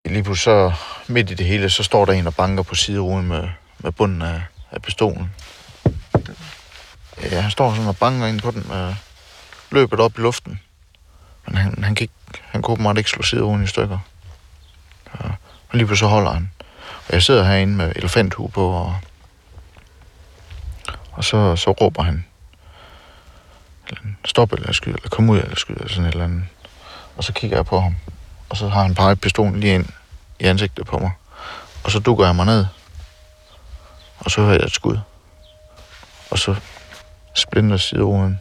Lige 0.05 0.23
pludselig 0.23 0.43
så 0.43 0.73
midt 1.07 1.31
i 1.31 1.33
det 1.33 1.45
hele, 1.45 1.69
så 1.69 1.83
står 1.83 2.05
der 2.05 2.13
en 2.13 2.27
og 2.27 2.35
banker 2.35 2.63
på 2.63 2.75
sideruden 2.75 3.27
med, 3.27 3.49
med 3.79 3.91
bunden 3.91 4.21
af, 4.21 4.41
af 4.71 4.81
pistolen. 4.81 5.31
Ja, 7.21 7.41
han 7.41 7.51
står 7.51 7.73
sådan 7.73 7.87
og 7.87 7.97
banker 7.97 8.27
ind 8.27 8.41
på 8.41 8.51
den 8.51 8.65
med 8.69 8.95
løbet 9.71 9.99
op 9.99 10.17
i 10.17 10.21
luften. 10.21 10.59
Men 11.45 11.55
han, 11.57 11.83
han, 11.83 11.95
kan 11.95 12.09
han 12.41 12.61
kunne 12.61 12.73
åbenbart 12.73 12.97
ikke 12.97 13.09
slå 13.09 13.21
sideruden 13.23 13.63
i 13.63 13.67
stykker. 13.67 13.99
Ja, 15.13 15.27
og 15.69 15.73
lige 15.73 15.85
pludselig 15.85 15.99
så 15.99 16.07
holder 16.07 16.31
han. 16.31 16.51
Og 17.07 17.13
jeg 17.13 17.23
sidder 17.23 17.43
herinde 17.43 17.73
med 17.73 17.91
elefanthue 17.95 18.49
på, 18.49 18.67
og, 18.67 18.95
og 21.13 21.23
så, 21.23 21.55
så 21.55 21.71
råber 21.71 22.03
han, 22.03 22.25
stop 24.25 24.53
eller 24.53 24.71
skyd, 24.71 24.93
eller 24.93 25.09
kom 25.09 25.29
ud 25.29 25.37
eller 25.37 25.55
skyd, 25.55 25.75
eller 25.75 25.89
sådan 25.89 26.05
et 26.05 26.11
eller 26.11 26.25
andet. 26.25 26.43
Og 27.17 27.23
så 27.23 27.33
kigger 27.33 27.57
jeg 27.57 27.65
på 27.65 27.79
ham, 27.79 27.95
og 28.49 28.57
så 28.57 28.67
har 28.67 28.81
han 28.83 28.95
peget 28.95 29.21
pistolen 29.21 29.59
lige 29.59 29.75
ind 29.75 29.85
i 30.39 30.43
ansigtet 30.43 30.85
på 30.85 30.97
mig. 30.97 31.11
Og 31.83 31.91
så 31.91 31.99
dukker 31.99 32.25
jeg 32.25 32.35
mig 32.35 32.45
ned, 32.45 32.65
og 34.19 34.31
så 34.31 34.41
hører 34.41 34.53
jeg 34.53 34.65
et 34.65 34.71
skud. 34.71 34.99
Og 36.31 36.39
så 36.39 36.55
splinter 37.33 37.77
sideruden 37.77 38.39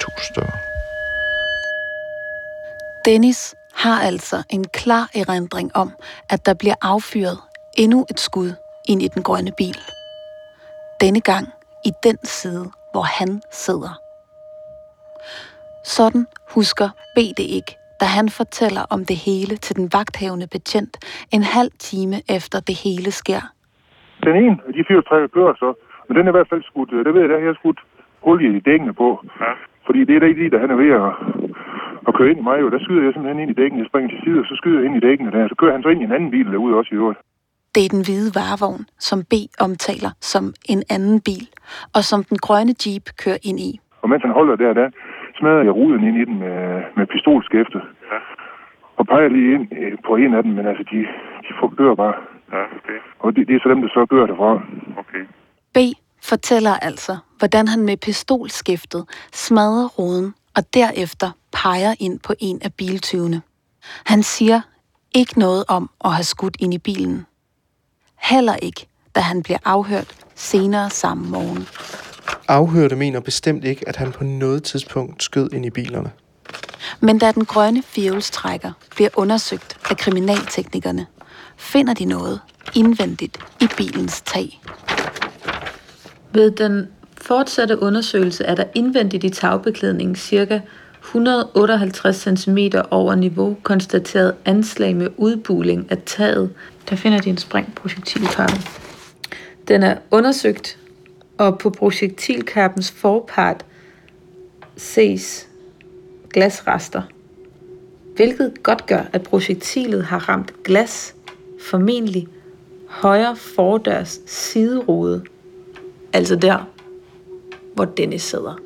tusind 0.00 0.34
stykker. 0.34 0.52
Dennis 3.04 3.54
har 3.74 4.00
altså 4.02 4.42
en 4.48 4.68
klar 4.68 5.08
erindring 5.14 5.76
om, 5.76 5.92
at 6.28 6.46
der 6.46 6.54
bliver 6.54 6.74
affyret 6.82 7.38
endnu 7.74 8.06
et 8.10 8.20
skud 8.20 8.54
ind 8.84 9.02
i 9.02 9.08
den 9.08 9.22
grønne 9.22 9.52
bil. 9.52 9.78
Denne 11.04 11.22
gang 11.32 11.46
i 11.88 11.90
den 12.06 12.18
side, 12.38 12.66
hvor 12.92 13.06
han 13.18 13.30
sidder. 13.64 13.92
Sådan 15.96 16.24
husker 16.54 16.88
B 17.16 17.18
det 17.38 17.46
ikke, 17.58 17.72
da 18.00 18.06
han 18.18 18.26
fortæller 18.40 18.84
om 18.94 19.00
det 19.10 19.18
hele 19.28 19.54
til 19.64 19.74
den 19.78 19.86
vagthavende 19.96 20.48
betjent 20.56 20.94
en 21.36 21.44
halv 21.56 21.72
time 21.90 22.16
efter 22.36 22.58
det 22.68 22.76
hele 22.84 23.10
sker. 23.20 23.42
Den 24.26 24.34
ene 24.44 24.56
af 24.66 24.72
de 24.76 24.84
fire 24.88 25.02
trækker 25.08 25.28
kører 25.36 25.54
så, 25.62 25.68
men 26.06 26.12
den 26.16 26.24
er 26.26 26.32
i 26.32 26.36
hvert 26.36 26.52
fald 26.52 26.62
skudt, 26.70 26.92
øh, 26.92 27.04
det 27.04 27.14
ved 27.14 27.20
jeg, 27.22 27.30
der 27.30 27.38
har 27.38 27.46
jeg 27.50 27.60
skudt 27.60 27.80
olie 28.30 28.56
i 28.58 28.60
dækkene 28.68 28.94
på. 29.02 29.08
Ja. 29.42 29.52
Fordi 29.86 30.00
det 30.06 30.14
er 30.14 30.20
der 30.20 30.30
ikke 30.30 30.40
lige, 30.42 30.54
da 30.54 30.58
han 30.64 30.70
er 30.74 30.82
ved 30.84 30.90
at, 31.00 31.08
at 32.08 32.14
køre 32.16 32.30
ind 32.30 32.40
i 32.42 32.48
mig, 32.50 32.58
og 32.64 32.70
der 32.74 32.80
skyder 32.84 33.02
jeg 33.04 33.12
simpelthen 33.12 33.42
ind 33.42 33.52
i 33.54 33.60
dækken. 33.60 33.78
Jeg 33.78 33.88
springer 33.90 34.10
til 34.10 34.20
side, 34.24 34.38
og 34.42 34.46
så 34.50 34.54
skyder 34.60 34.78
jeg 34.78 34.86
ind 34.88 34.96
i 34.98 35.06
dækkene 35.06 35.32
der. 35.34 35.48
Så 35.48 35.56
kører 35.60 35.74
han 35.76 35.82
så 35.82 35.88
ind 35.92 36.02
i 36.02 36.08
en 36.08 36.16
anden 36.16 36.30
bil 36.34 36.48
derude 36.54 36.78
også 36.78 36.90
i 36.94 37.00
øvrigt. 37.02 37.20
Det 37.74 37.84
er 37.84 37.88
den 37.88 38.04
hvide 38.06 38.30
varevogn, 38.34 38.84
som 38.98 39.18
B 39.30 39.34
omtaler 39.66 40.10
som 40.20 40.44
en 40.72 40.82
anden 40.90 41.20
bil, 41.20 41.46
og 41.96 42.02
som 42.10 42.24
den 42.24 42.38
grønne 42.38 42.74
jeep 42.86 43.06
kører 43.22 43.38
ind 43.42 43.60
i. 43.60 43.80
Og 44.02 44.08
mens 44.10 44.22
han 44.22 44.32
holder 44.38 44.56
der, 44.56 44.72
der 44.80 44.86
smadrer 45.38 45.62
jeg 45.68 45.74
ruden 45.78 46.04
ind 46.08 46.16
i 46.22 46.24
den 46.28 46.38
med, 46.38 46.82
med 46.96 47.06
pistolskæftet. 47.06 47.82
Ja. 48.12 48.18
Og 48.98 49.06
peger 49.06 49.28
lige 49.28 49.54
ind 49.54 49.66
øh, 49.78 49.98
på 50.06 50.16
en 50.16 50.34
af 50.34 50.42
dem, 50.42 50.52
men 50.52 50.66
altså, 50.66 50.84
de, 50.92 50.98
de 51.46 51.52
forgør 51.60 51.94
bare. 51.94 52.14
Ja, 52.52 52.62
okay. 52.78 52.98
Og 53.18 53.36
det, 53.36 53.48
det 53.48 53.54
er 53.56 53.60
så 53.62 53.68
dem, 53.68 53.82
der 53.82 53.88
så 53.88 54.06
gør 54.14 54.26
det 54.26 54.36
fra. 54.36 54.50
Okay. 55.02 55.22
B 55.74 55.78
fortæller 56.30 56.74
altså, 56.88 57.16
hvordan 57.38 57.68
han 57.68 57.80
med 57.82 57.96
pistolskiftet 57.96 59.02
smadrer 59.32 59.88
ruden 59.98 60.34
og 60.56 60.62
derefter 60.74 61.30
peger 61.52 61.94
ind 62.00 62.20
på 62.26 62.32
en 62.40 62.58
af 62.64 62.72
biltyvene. 62.78 63.42
Han 64.06 64.22
siger 64.22 64.60
ikke 65.14 65.38
noget 65.38 65.64
om 65.68 65.90
at 66.04 66.10
have 66.12 66.24
skudt 66.24 66.56
ind 66.60 66.74
i 66.74 66.78
bilen. 66.78 67.26
Heller 68.22 68.56
ikke, 68.56 68.86
da 69.14 69.20
han 69.20 69.42
bliver 69.42 69.58
afhørt 69.64 70.14
senere 70.34 70.90
samme 70.90 71.28
morgen. 71.28 71.68
Afhørte 72.48 72.96
mener 72.96 73.20
bestemt 73.20 73.64
ikke, 73.64 73.88
at 73.88 73.96
han 73.96 74.12
på 74.12 74.24
noget 74.24 74.62
tidspunkt 74.62 75.22
skød 75.22 75.52
ind 75.52 75.66
i 75.66 75.70
bilerne. 75.70 76.10
Men 77.00 77.18
da 77.18 77.32
den 77.32 77.44
grønne 77.44 77.82
firehjulstrækker 77.82 78.72
bliver 78.90 79.10
undersøgt 79.16 79.76
af 79.90 79.96
kriminalteknikerne, 79.96 81.06
finder 81.56 81.94
de 81.94 82.04
noget 82.04 82.40
indvendigt 82.74 83.38
i 83.60 83.68
bilens 83.76 84.20
tag. 84.20 84.60
Ved 86.32 86.50
den 86.50 86.88
fortsatte 87.20 87.82
undersøgelse 87.82 88.44
er 88.44 88.54
der 88.54 88.64
indvendigt 88.74 89.24
i 89.24 89.30
tagbeklædningen 89.30 90.16
ca. 90.16 90.60
158 91.02 92.38
cm 92.38 92.58
over 92.90 93.14
niveau 93.14 93.56
konstateret 93.62 94.34
anslag 94.44 94.96
med 94.96 95.08
udbuling 95.16 95.86
af 95.90 95.98
taget. 96.06 96.50
Der 96.90 96.96
finder 96.96 97.18
de 97.18 97.30
en 97.30 97.38
sprængprojektilkappe. 97.38 98.56
Den 99.68 99.82
er 99.82 99.96
undersøgt, 100.10 100.78
og 101.38 101.58
på 101.58 101.70
projektilkappens 101.70 102.90
forpart 102.90 103.64
ses 104.76 105.48
glasrester, 106.30 107.02
hvilket 108.16 108.62
godt 108.62 108.86
gør, 108.86 109.02
at 109.12 109.22
projektilet 109.22 110.04
har 110.04 110.28
ramt 110.28 110.62
glas, 110.64 111.14
formentlig 111.60 112.28
højre 112.88 113.36
fordørs 113.36 114.20
siderude, 114.26 115.24
altså 116.12 116.36
der, 116.36 116.68
hvor 117.74 117.84
Dennis 117.84 118.22
sidder. 118.22 118.58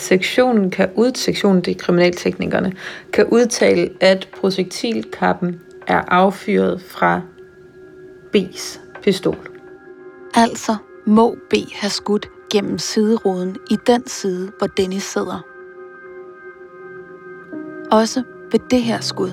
Sektionen 0.00 0.70
kan 0.70 0.90
ud, 0.94 1.12
sektionen 1.14 1.62
det 1.62 1.70
er 1.70 1.78
kriminalteknikerne, 1.78 2.72
kan 3.12 3.26
udtale, 3.26 3.90
at 4.00 4.28
projektilkappen 4.40 5.60
er 5.86 6.02
affyret 6.08 6.82
fra 6.82 7.20
B's 8.36 8.80
pistol. 9.02 9.50
Altså 10.34 10.76
må 11.06 11.36
B 11.50 11.54
have 11.72 11.90
skudt 11.90 12.28
gennem 12.52 12.78
sideruden 12.78 13.56
i 13.70 13.76
den 13.86 14.06
side, 14.06 14.52
hvor 14.58 14.66
Dennis 14.66 15.02
sidder. 15.02 15.44
Også 17.92 18.22
ved 18.52 18.60
det 18.70 18.82
her 18.82 19.00
skud 19.00 19.30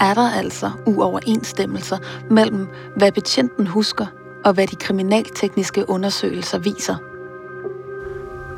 er 0.00 0.14
der 0.14 0.30
altså 0.38 0.70
uoverensstemmelser 0.86 1.98
mellem, 2.30 2.66
hvad 2.96 3.12
betjenten 3.12 3.66
husker, 3.66 4.06
og 4.44 4.52
hvad 4.52 4.66
de 4.66 4.76
kriminaltekniske 4.76 5.90
undersøgelser 5.90 6.58
viser. 6.58 7.09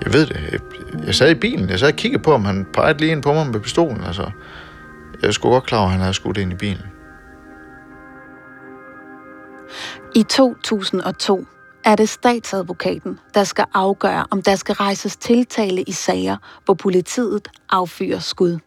Jeg 0.04 0.12
ved 0.12 0.26
det. 0.26 0.36
Jeg, 0.52 0.60
jeg 1.06 1.14
sad 1.14 1.30
i 1.30 1.34
bilen. 1.34 1.68
Jeg 1.68 1.78
sad 1.78 1.88
og 1.88 1.96
kiggede 1.96 2.22
på, 2.22 2.32
om 2.32 2.44
han 2.44 2.66
pegede 2.72 2.98
lige 2.98 3.12
ind 3.12 3.22
på 3.22 3.32
mig 3.32 3.46
med 3.46 3.60
pistolen. 3.60 4.04
Altså, 4.04 4.30
jeg 5.22 5.34
skulle 5.34 5.52
godt 5.52 5.64
klar 5.64 5.78
over, 5.78 5.86
at 5.86 5.92
han 5.92 6.00
havde 6.00 6.14
skudt 6.14 6.36
ind 6.36 6.52
i 6.52 6.56
bilen. 6.56 6.86
I 10.14 10.22
2002 10.22 11.46
er 11.84 11.96
det 11.96 12.08
statsadvokaten, 12.08 13.20
der 13.34 13.44
skal 13.44 13.64
afgøre, 13.74 14.26
om 14.30 14.42
der 14.42 14.56
skal 14.56 14.74
rejses 14.74 15.16
tiltale 15.16 15.82
i 15.82 15.92
sager, 15.92 16.36
hvor 16.64 16.74
politiet 16.74 17.48
affyrer 17.70 18.18
skud. 18.18 18.58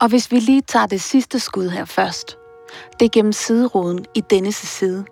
Og 0.00 0.08
hvis 0.08 0.30
vi 0.30 0.38
lige 0.38 0.62
tager 0.62 0.86
det 0.86 1.00
sidste 1.00 1.38
skud 1.38 1.68
her 1.68 1.84
først, 1.84 2.36
det 3.00 3.04
er 3.04 3.10
gennem 3.10 3.32
sideruden 3.32 4.04
i 4.14 4.20
denne 4.30 4.52
side. 4.52 5.04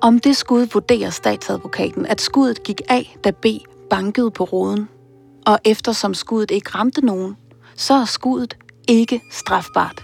Om 0.00 0.18
det 0.18 0.36
skud 0.36 0.66
vurderer 0.72 1.10
statsadvokaten, 1.10 2.06
at 2.06 2.20
skuddet 2.20 2.62
gik 2.62 2.80
af, 2.88 3.16
da 3.24 3.30
B 3.30 3.46
bankede 3.90 4.30
på 4.30 4.44
roden. 4.44 4.88
Og 5.46 5.58
eftersom 5.64 6.14
skuddet 6.14 6.50
ikke 6.50 6.70
ramte 6.74 7.06
nogen, 7.06 7.36
så 7.76 7.94
er 7.94 8.04
skuddet 8.04 8.56
ikke 8.88 9.20
strafbart. 9.30 10.02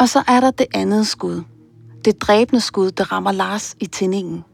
Og 0.00 0.08
så 0.08 0.22
er 0.28 0.40
der 0.40 0.50
det 0.50 0.66
andet 0.74 1.06
skud. 1.06 1.42
Det 2.04 2.22
dræbende 2.22 2.60
skud, 2.60 2.90
der 2.90 3.12
rammer 3.12 3.32
Lars 3.32 3.76
i 3.80 3.86
tændingen. 3.86 4.44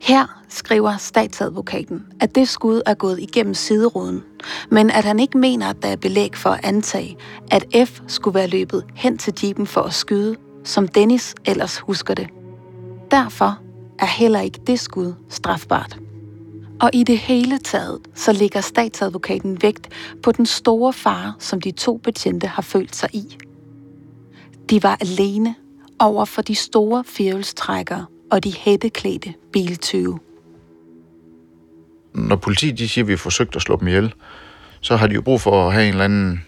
Her 0.00 0.42
skriver 0.48 0.96
statsadvokaten, 0.96 2.06
at 2.20 2.34
det 2.34 2.48
skud 2.48 2.82
er 2.86 2.94
gået 2.94 3.20
igennem 3.20 3.54
sideruden, 3.54 4.22
men 4.70 4.90
at 4.90 5.04
han 5.04 5.20
ikke 5.20 5.38
mener, 5.38 5.68
at 5.68 5.82
der 5.82 5.88
er 5.88 5.96
belæg 5.96 6.36
for 6.36 6.50
at 6.50 6.64
antage, 6.64 7.16
at 7.50 7.88
F 7.88 8.00
skulle 8.06 8.34
være 8.34 8.48
løbet 8.48 8.84
hen 8.94 9.18
til 9.18 9.34
jeepen 9.42 9.66
for 9.66 9.80
at 9.80 9.94
skyde, 9.94 10.36
som 10.64 10.88
Dennis 10.88 11.34
ellers 11.44 11.78
husker 11.78 12.14
det. 12.14 12.41
Derfor 13.12 13.58
er 13.98 14.06
heller 14.06 14.40
ikke 14.40 14.60
det 14.66 14.80
skud 14.80 15.14
strafbart. 15.28 15.98
Og 16.80 16.90
i 16.92 17.04
det 17.04 17.18
hele 17.18 17.58
taget, 17.58 18.00
så 18.14 18.32
ligger 18.32 18.60
statsadvokaten 18.60 19.62
vægt 19.62 19.88
på 20.22 20.32
den 20.32 20.46
store 20.46 20.92
fare, 20.92 21.34
som 21.38 21.60
de 21.60 21.70
to 21.70 21.96
betjente 21.96 22.46
har 22.46 22.62
følt 22.62 22.96
sig 22.96 23.08
i. 23.12 23.38
De 24.70 24.82
var 24.82 24.98
alene 25.00 25.54
over 25.98 26.24
for 26.24 26.42
de 26.42 26.54
store 26.54 27.04
firehjulstrækkere 27.06 28.06
og 28.30 28.44
de 28.44 28.52
hætteklædte 28.54 29.34
biltyve. 29.52 30.18
Når 32.14 32.36
politiet 32.36 32.78
de 32.78 32.88
siger, 32.88 33.04
at 33.04 33.08
vi 33.08 33.12
har 33.12 33.18
forsøgt 33.18 33.56
at 33.56 33.62
slå 33.62 33.76
dem 33.76 33.88
ihjel, 33.88 34.14
så 34.80 34.96
har 34.96 35.06
de 35.06 35.14
jo 35.14 35.22
brug 35.22 35.40
for 35.40 35.66
at 35.66 35.72
have 35.72 35.84
en 35.84 35.92
eller 35.92 36.04
anden, 36.04 36.28
en 36.28 36.38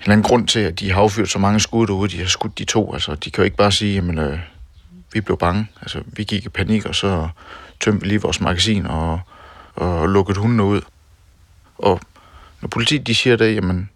eller 0.00 0.12
anden 0.12 0.22
grund 0.22 0.48
til, 0.48 0.60
at 0.60 0.80
de 0.80 0.92
har 0.92 1.02
affyret 1.02 1.28
så 1.28 1.38
mange 1.38 1.60
skud 1.60 1.86
derude, 1.86 2.10
de 2.10 2.18
har 2.18 2.26
skudt 2.26 2.58
de 2.58 2.64
to. 2.64 2.92
Altså, 2.92 3.14
de 3.14 3.30
kan 3.30 3.42
jo 3.42 3.44
ikke 3.44 3.56
bare 3.56 3.72
sige, 3.72 3.98
at 3.98 4.18
øh, 4.18 4.38
vi 5.12 5.20
blev 5.20 5.38
bange. 5.38 5.70
Altså, 5.80 6.02
vi 6.06 6.24
gik 6.24 6.44
i 6.44 6.48
panik, 6.48 6.84
og 6.84 6.94
så 6.94 7.28
tømte 7.80 8.02
vi 8.02 8.08
lige 8.08 8.22
vores 8.22 8.40
magasin 8.40 8.86
og, 8.86 9.20
og 9.74 10.08
lukkede 10.08 10.38
hundene 10.38 10.64
ud. 10.64 10.80
Og 11.78 12.00
når 12.60 12.68
politiet 12.68 13.06
de 13.06 13.14
siger 13.14 13.36
det, 13.36 13.54
jamen, 13.54 13.90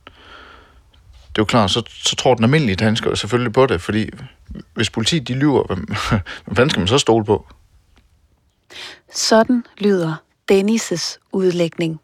det 1.29 1.38
er 1.38 1.42
jo 1.42 1.44
klart, 1.44 1.70
så, 1.70 1.83
så 1.88 2.16
tror 2.16 2.35
den 2.35 2.44
almindelige 2.44 2.76
dansker 2.76 3.14
selvfølgelig 3.14 3.52
på 3.52 3.66
det, 3.66 3.81
fordi 3.81 4.11
hvis 4.74 4.90
politiet 4.90 5.29
de 5.29 5.35
lyver, 5.35 5.66
hvem, 5.66 5.87
hvem 6.44 6.57
fanden 6.57 6.70
skal 6.70 6.81
man 6.81 6.88
så 6.88 6.98
stole 6.98 7.24
på? 7.24 7.46
Sådan 9.12 9.64
lyder 9.79 10.14
Dennis' 10.52 11.18
udlægning. 11.33 12.00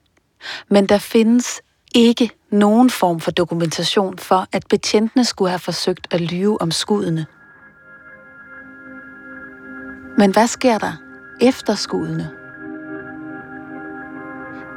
Men 0.68 0.87
der 0.87 0.98
findes 0.98 1.61
ikke 1.94 2.31
nogen 2.51 2.90
form 2.90 3.20
for 3.20 3.31
dokumentation 3.31 4.18
for, 4.18 4.46
at 4.53 4.64
betjentene 4.70 5.25
skulle 5.25 5.51
have 5.51 5.59
forsøgt 5.59 6.07
at 6.11 6.20
lyve 6.20 6.61
om 6.61 6.70
skuddene. 6.70 7.27
Men 10.18 10.33
hvad 10.33 10.46
sker 10.46 10.79
der 10.79 10.92
efter 11.40 11.75
skuddene? 11.75 12.31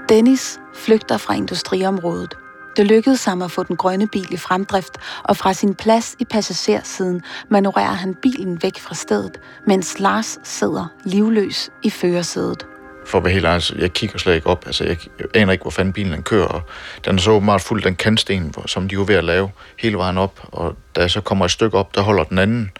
Dennis 0.09 0.59
flygter 0.73 1.17
fra 1.17 1.33
industriområdet, 1.33 2.35
Det 2.77 2.87
lykkedes 2.87 3.25
ham 3.25 3.41
at 3.41 3.51
få 3.51 3.63
den 3.63 3.75
grønne 3.75 4.07
bil 4.07 4.33
i 4.33 4.37
fremdrift, 4.37 4.97
og 5.23 5.37
fra 5.37 5.53
sin 5.53 5.75
plads 5.75 6.15
i 6.19 6.25
passagersiden 6.25 7.21
manøvrerer 7.49 7.93
han 7.93 8.15
bilen 8.15 8.63
væk 8.63 8.79
fra 8.79 8.95
stedet, 8.95 9.39
mens 9.67 9.99
Lars 9.99 10.39
sidder 10.43 10.87
livløs 11.03 11.69
i 11.83 11.89
førersædet. 11.89 12.65
For 13.05 13.17
at 13.17 13.23
være 13.23 13.33
helt 13.33 13.45
ærlig, 13.45 13.81
jeg 13.81 13.93
kigger 13.93 14.17
slet 14.17 14.35
ikke 14.35 14.47
op. 14.47 14.63
Altså, 14.65 14.83
jeg, 14.83 14.97
aner 15.33 15.51
ikke, 15.51 15.61
hvor 15.61 15.71
fanden 15.71 15.93
bilen 15.93 16.13
den 16.13 16.23
kører. 16.23 16.47
Og 16.47 16.61
den 17.05 17.15
er 17.15 17.19
så 17.19 17.31
åbenbart 17.31 17.61
fuld 17.61 17.83
den 17.83 17.95
kantsten, 17.95 18.53
som 18.65 18.87
de 18.87 18.97
var 18.97 19.03
ved 19.03 19.15
at 19.15 19.23
lave 19.23 19.49
hele 19.79 19.97
vejen 19.97 20.17
op. 20.17 20.39
Og 20.51 20.75
da 20.95 21.01
jeg 21.01 21.11
så 21.11 21.21
kommer 21.21 21.45
et 21.45 21.51
stykke 21.51 21.77
op, 21.77 21.95
der 21.95 22.01
holder 22.01 22.23
den 22.23 22.37
anden 22.37 22.71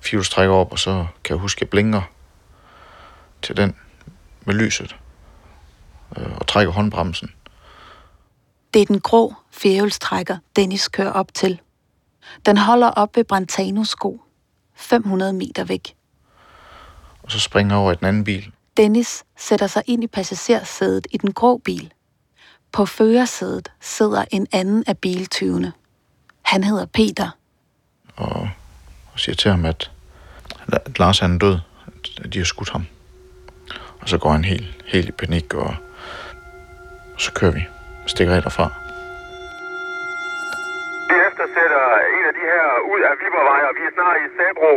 fjulstrækker 0.00 0.54
op, 0.54 0.72
og 0.72 0.78
så 0.78 1.06
kan 1.24 1.34
jeg 1.34 1.40
huske, 1.40 1.58
at 1.58 1.60
jeg 1.60 1.70
blinker 1.70 2.02
til 3.42 3.56
den 3.56 3.76
med 4.44 4.54
lyset 4.54 4.96
øh, 6.16 6.36
og 6.36 6.46
trækker 6.46 6.72
håndbremsen. 6.72 7.30
Det 8.74 8.82
er 8.82 8.86
den 8.86 9.00
grå 9.00 9.34
fjævelstrækker, 9.50 10.38
Dennis 10.56 10.88
kører 10.88 11.12
op 11.12 11.34
til. 11.34 11.60
Den 12.46 12.56
holder 12.56 12.90
op 12.90 13.16
ved 13.16 13.24
Brantano 13.24 13.84
sko, 13.84 14.22
500 14.74 15.32
meter 15.32 15.64
væk. 15.64 15.94
Og 17.22 17.30
så 17.32 17.40
springer 17.40 17.74
jeg 17.74 17.82
over 17.82 17.92
i 17.92 17.96
den 17.96 18.06
anden 18.06 18.24
bil. 18.24 18.52
Dennis 18.76 19.24
sætter 19.36 19.66
sig 19.66 19.82
ind 19.86 20.04
i 20.04 20.06
passagersædet 20.06 21.06
i 21.10 21.16
den 21.16 21.32
grå 21.32 21.58
bil. 21.58 21.92
På 22.72 22.86
førersædet 22.86 23.72
sidder 23.80 24.24
en 24.30 24.46
anden 24.52 24.84
af 24.86 24.98
biltyvene. 24.98 25.72
Han 26.42 26.64
hedder 26.64 26.86
Peter. 26.86 27.30
Og, 28.16 28.50
og 29.18 29.22
siger 29.22 29.38
til 29.42 29.50
ham, 29.54 29.64
at, 29.72 29.80
at 30.88 30.98
Lars 31.00 31.18
han 31.24 31.30
er 31.36 31.40
død. 31.46 31.56
At 32.22 32.28
de 32.32 32.38
har 32.42 32.48
skudt 32.52 32.70
ham. 32.76 32.84
Og 34.00 34.06
så 34.12 34.16
går 34.22 34.30
han 34.36 34.44
helt, 34.52 34.68
helt 34.92 35.08
i 35.12 35.14
panik, 35.22 35.46
og, 35.64 35.70
og 37.14 37.20
så 37.24 37.30
kører 37.38 37.54
vi. 37.58 37.62
Stikker 38.12 38.34
af 38.38 38.42
derfra. 38.46 38.66
Vi 41.10 41.16
eftersætter 41.28 41.82
en 42.16 42.24
af 42.30 42.34
de 42.38 42.44
her 42.52 42.66
ud 42.92 43.00
af 43.08 43.12
Vibervej, 43.20 43.60
og 43.68 43.72
vi 43.78 43.82
er 43.88 43.92
snart 43.96 44.16
i 44.24 44.28
Sabro. 44.36 44.72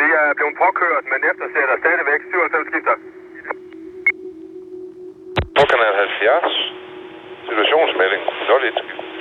Vi 0.00 0.06
er 0.20 0.26
blevet 0.38 0.54
påkørt, 0.64 1.04
men 1.12 1.20
eftersætter 1.30 1.74
stadigvæk 1.82 2.20
97 2.30 2.68
skifter. 2.70 2.96
På 5.56 5.62
kanal 5.70 5.94
70. 6.04 6.54
Situationsmelding. 7.48 8.22
01. 8.68 9.11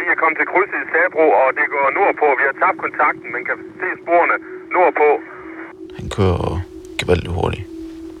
Vi 0.00 0.04
er 0.12 0.16
kommet 0.22 0.36
til 0.38 0.46
krydset 0.52 0.80
i 0.84 0.86
Sabro, 0.92 1.26
og 1.40 1.46
det 1.58 1.66
går 1.74 1.86
nordpå. 1.98 2.26
Vi 2.40 2.44
har 2.48 2.56
tabt 2.62 2.78
kontakten, 2.84 3.28
men 3.32 3.40
kan 3.48 3.58
se 3.80 3.88
sporene 4.02 4.36
nordpå. 4.76 5.08
Han 5.98 6.06
kører 6.16 6.60
gevaldigt 7.00 7.32
hurtigt. 7.38 7.64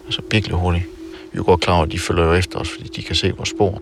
Altså 0.06 0.20
virkelig 0.34 0.56
hurtigt. 0.62 0.86
Vi 1.30 1.36
er 1.38 1.46
godt 1.50 1.60
klar 1.64 1.76
over, 1.78 1.86
at 1.88 1.92
de 1.94 1.98
følger 2.06 2.24
jo 2.30 2.34
efter 2.42 2.56
os, 2.62 2.70
fordi 2.74 2.86
de 2.96 3.02
kan 3.08 3.16
se 3.22 3.28
vores 3.38 3.50
spor. 3.56 3.72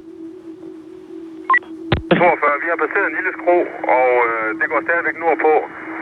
42, 2.19 2.63
vi 2.65 2.69
har 2.73 2.79
passeret 2.85 3.07
en 3.11 3.17
lille 3.19 3.33
skro, 3.39 3.57
og 3.97 4.09
øh, 4.31 4.49
det 4.61 4.67
går 4.71 4.81
stadigvæk 4.87 5.17
nordpå. 5.25 5.53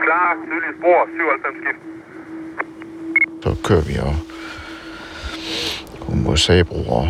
Klare, 0.03 0.33
tydelige 0.47 0.75
spor, 0.79 0.97
97 1.15 1.57
skift. 1.61 1.81
Så 3.43 3.49
kører 3.67 3.83
vi 3.89 3.95
og 4.07 4.13
mod 6.23 6.37
Sabro, 6.37 6.79
og, 6.97 7.07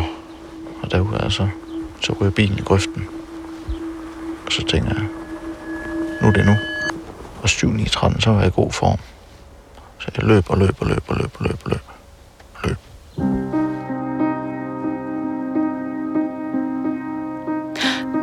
og 0.82 0.86
derude 0.92 1.18
altså, 1.26 1.44
så 2.04 2.10
ryger 2.18 2.34
bilen 2.40 2.58
i 2.58 2.64
grøften. 2.70 3.02
Og 4.52 4.56
så 4.56 4.66
tænker 4.66 4.94
jeg, 4.94 5.06
nu 6.22 6.28
er 6.28 6.32
det 6.32 6.46
nu. 6.46 6.52
Og 7.42 7.48
7 7.48 7.68
9 7.70 7.84
13, 7.84 8.20
så 8.20 8.30
var 8.30 8.38
jeg 8.38 8.48
i 8.48 8.50
god 8.54 8.72
form. 8.72 8.98
Så 9.98 10.08
jeg 10.16 10.24
løb 10.24 10.50
og 10.50 10.58
løb 10.58 10.76
og 10.80 10.86
løb 10.86 11.02
og 11.08 11.16
løb 11.16 11.30
og 11.38 11.46
løb 11.46 11.60
og 11.64 11.70
løb. 11.70 11.80
Og 12.54 12.68
løb. 12.68 12.76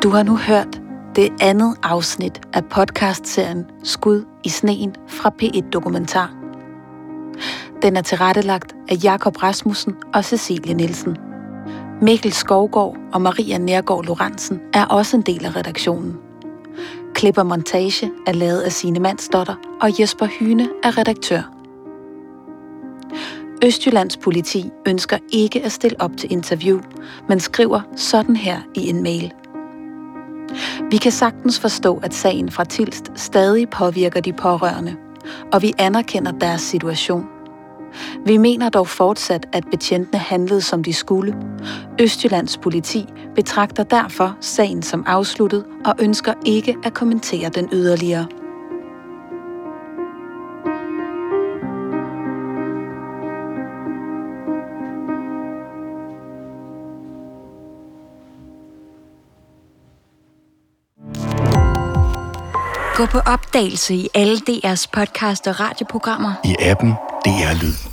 Du 0.04 0.10
har 0.10 0.24
nu 0.24 0.38
hørt 0.38 0.82
det 1.16 1.30
andet 1.42 1.76
afsnit 1.84 2.42
af 2.54 2.66
podcastserien 2.66 3.66
Skud 3.84 4.26
i 4.44 4.50
sneen 4.50 4.96
fra 5.08 5.32
P1 5.42 5.70
Dokumentar. 5.70 6.34
Den 7.82 7.98
er 7.98 8.02
tilrettelagt 8.02 8.76
af 8.90 8.96
Jakob 9.04 9.44
Rasmussen 9.44 9.96
og 10.14 10.26
Cecilie 10.26 10.74
Nielsen. 10.74 11.29
Mikkel 12.02 12.34
Skovgaard 12.34 12.98
og 13.14 13.22
Maria 13.22 13.58
Nærgaard 13.58 14.06
Lorentzen 14.06 14.62
er 14.74 14.86
også 14.86 15.18
en 15.18 15.22
del 15.22 15.46
af 15.46 15.56
redaktionen. 15.56 16.18
Klip 17.14 17.38
og 17.38 17.46
montage 17.46 18.12
er 18.28 18.32
lavet 18.32 18.62
af 18.62 18.72
Signe 18.72 19.00
Mandsdotter, 19.00 19.56
og 19.82 20.00
Jesper 20.00 20.26
Hyne 20.26 20.70
er 20.84 20.98
redaktør. 20.98 21.42
Østjyllands 23.66 24.18
politi 24.18 24.70
ønsker 24.88 25.18
ikke 25.32 25.64
at 25.66 25.72
stille 25.72 26.02
op 26.02 26.12
til 26.18 26.32
interview, 26.32 26.80
men 27.30 27.40
skriver 27.40 27.82
sådan 27.96 28.36
her 28.36 28.60
i 28.76 28.90
en 28.90 29.04
mail. 29.04 29.34
Vi 30.92 30.98
kan 30.98 31.12
sagtens 31.12 31.60
forstå, 31.60 32.00
at 32.04 32.14
sagen 32.14 32.52
fra 32.52 32.64
Tilst 32.64 33.12
stadig 33.16 33.70
påvirker 33.70 34.22
de 34.22 34.34
pårørende, 34.34 34.96
og 35.54 35.62
vi 35.62 35.74
anerkender 35.78 36.32
deres 36.32 36.62
situation. 36.62 37.39
Vi 38.26 38.38
mener 38.38 38.70
dog 38.70 38.88
fortsat, 38.88 39.46
at 39.54 39.64
betjentene 39.72 40.20
handlede 40.20 40.62
som 40.62 40.84
de 40.84 40.94
skulle. 40.94 41.36
Østjyllands 42.02 42.58
politi 42.58 43.06
betragter 43.36 43.84
derfor 43.84 44.38
sagen 44.42 44.84
som 44.84 45.04
afsluttet 45.08 45.66
og 45.86 45.96
ønsker 46.00 46.34
ikke 46.46 46.76
at 46.84 46.94
kommentere 46.94 47.50
den 47.50 47.70
yderligere. 47.72 48.28
Gå 63.00 63.06
på 63.06 63.20
opdagelse 63.20 63.96
i 63.96 64.10
alle 64.16 64.38
DR's 64.50 64.88
podcast 64.94 65.48
og 65.48 65.60
radioprogrammer. 65.60 66.34
I 66.46 66.56
appen 66.60 66.94
DR 67.24 67.54
Lyd. 67.62 67.89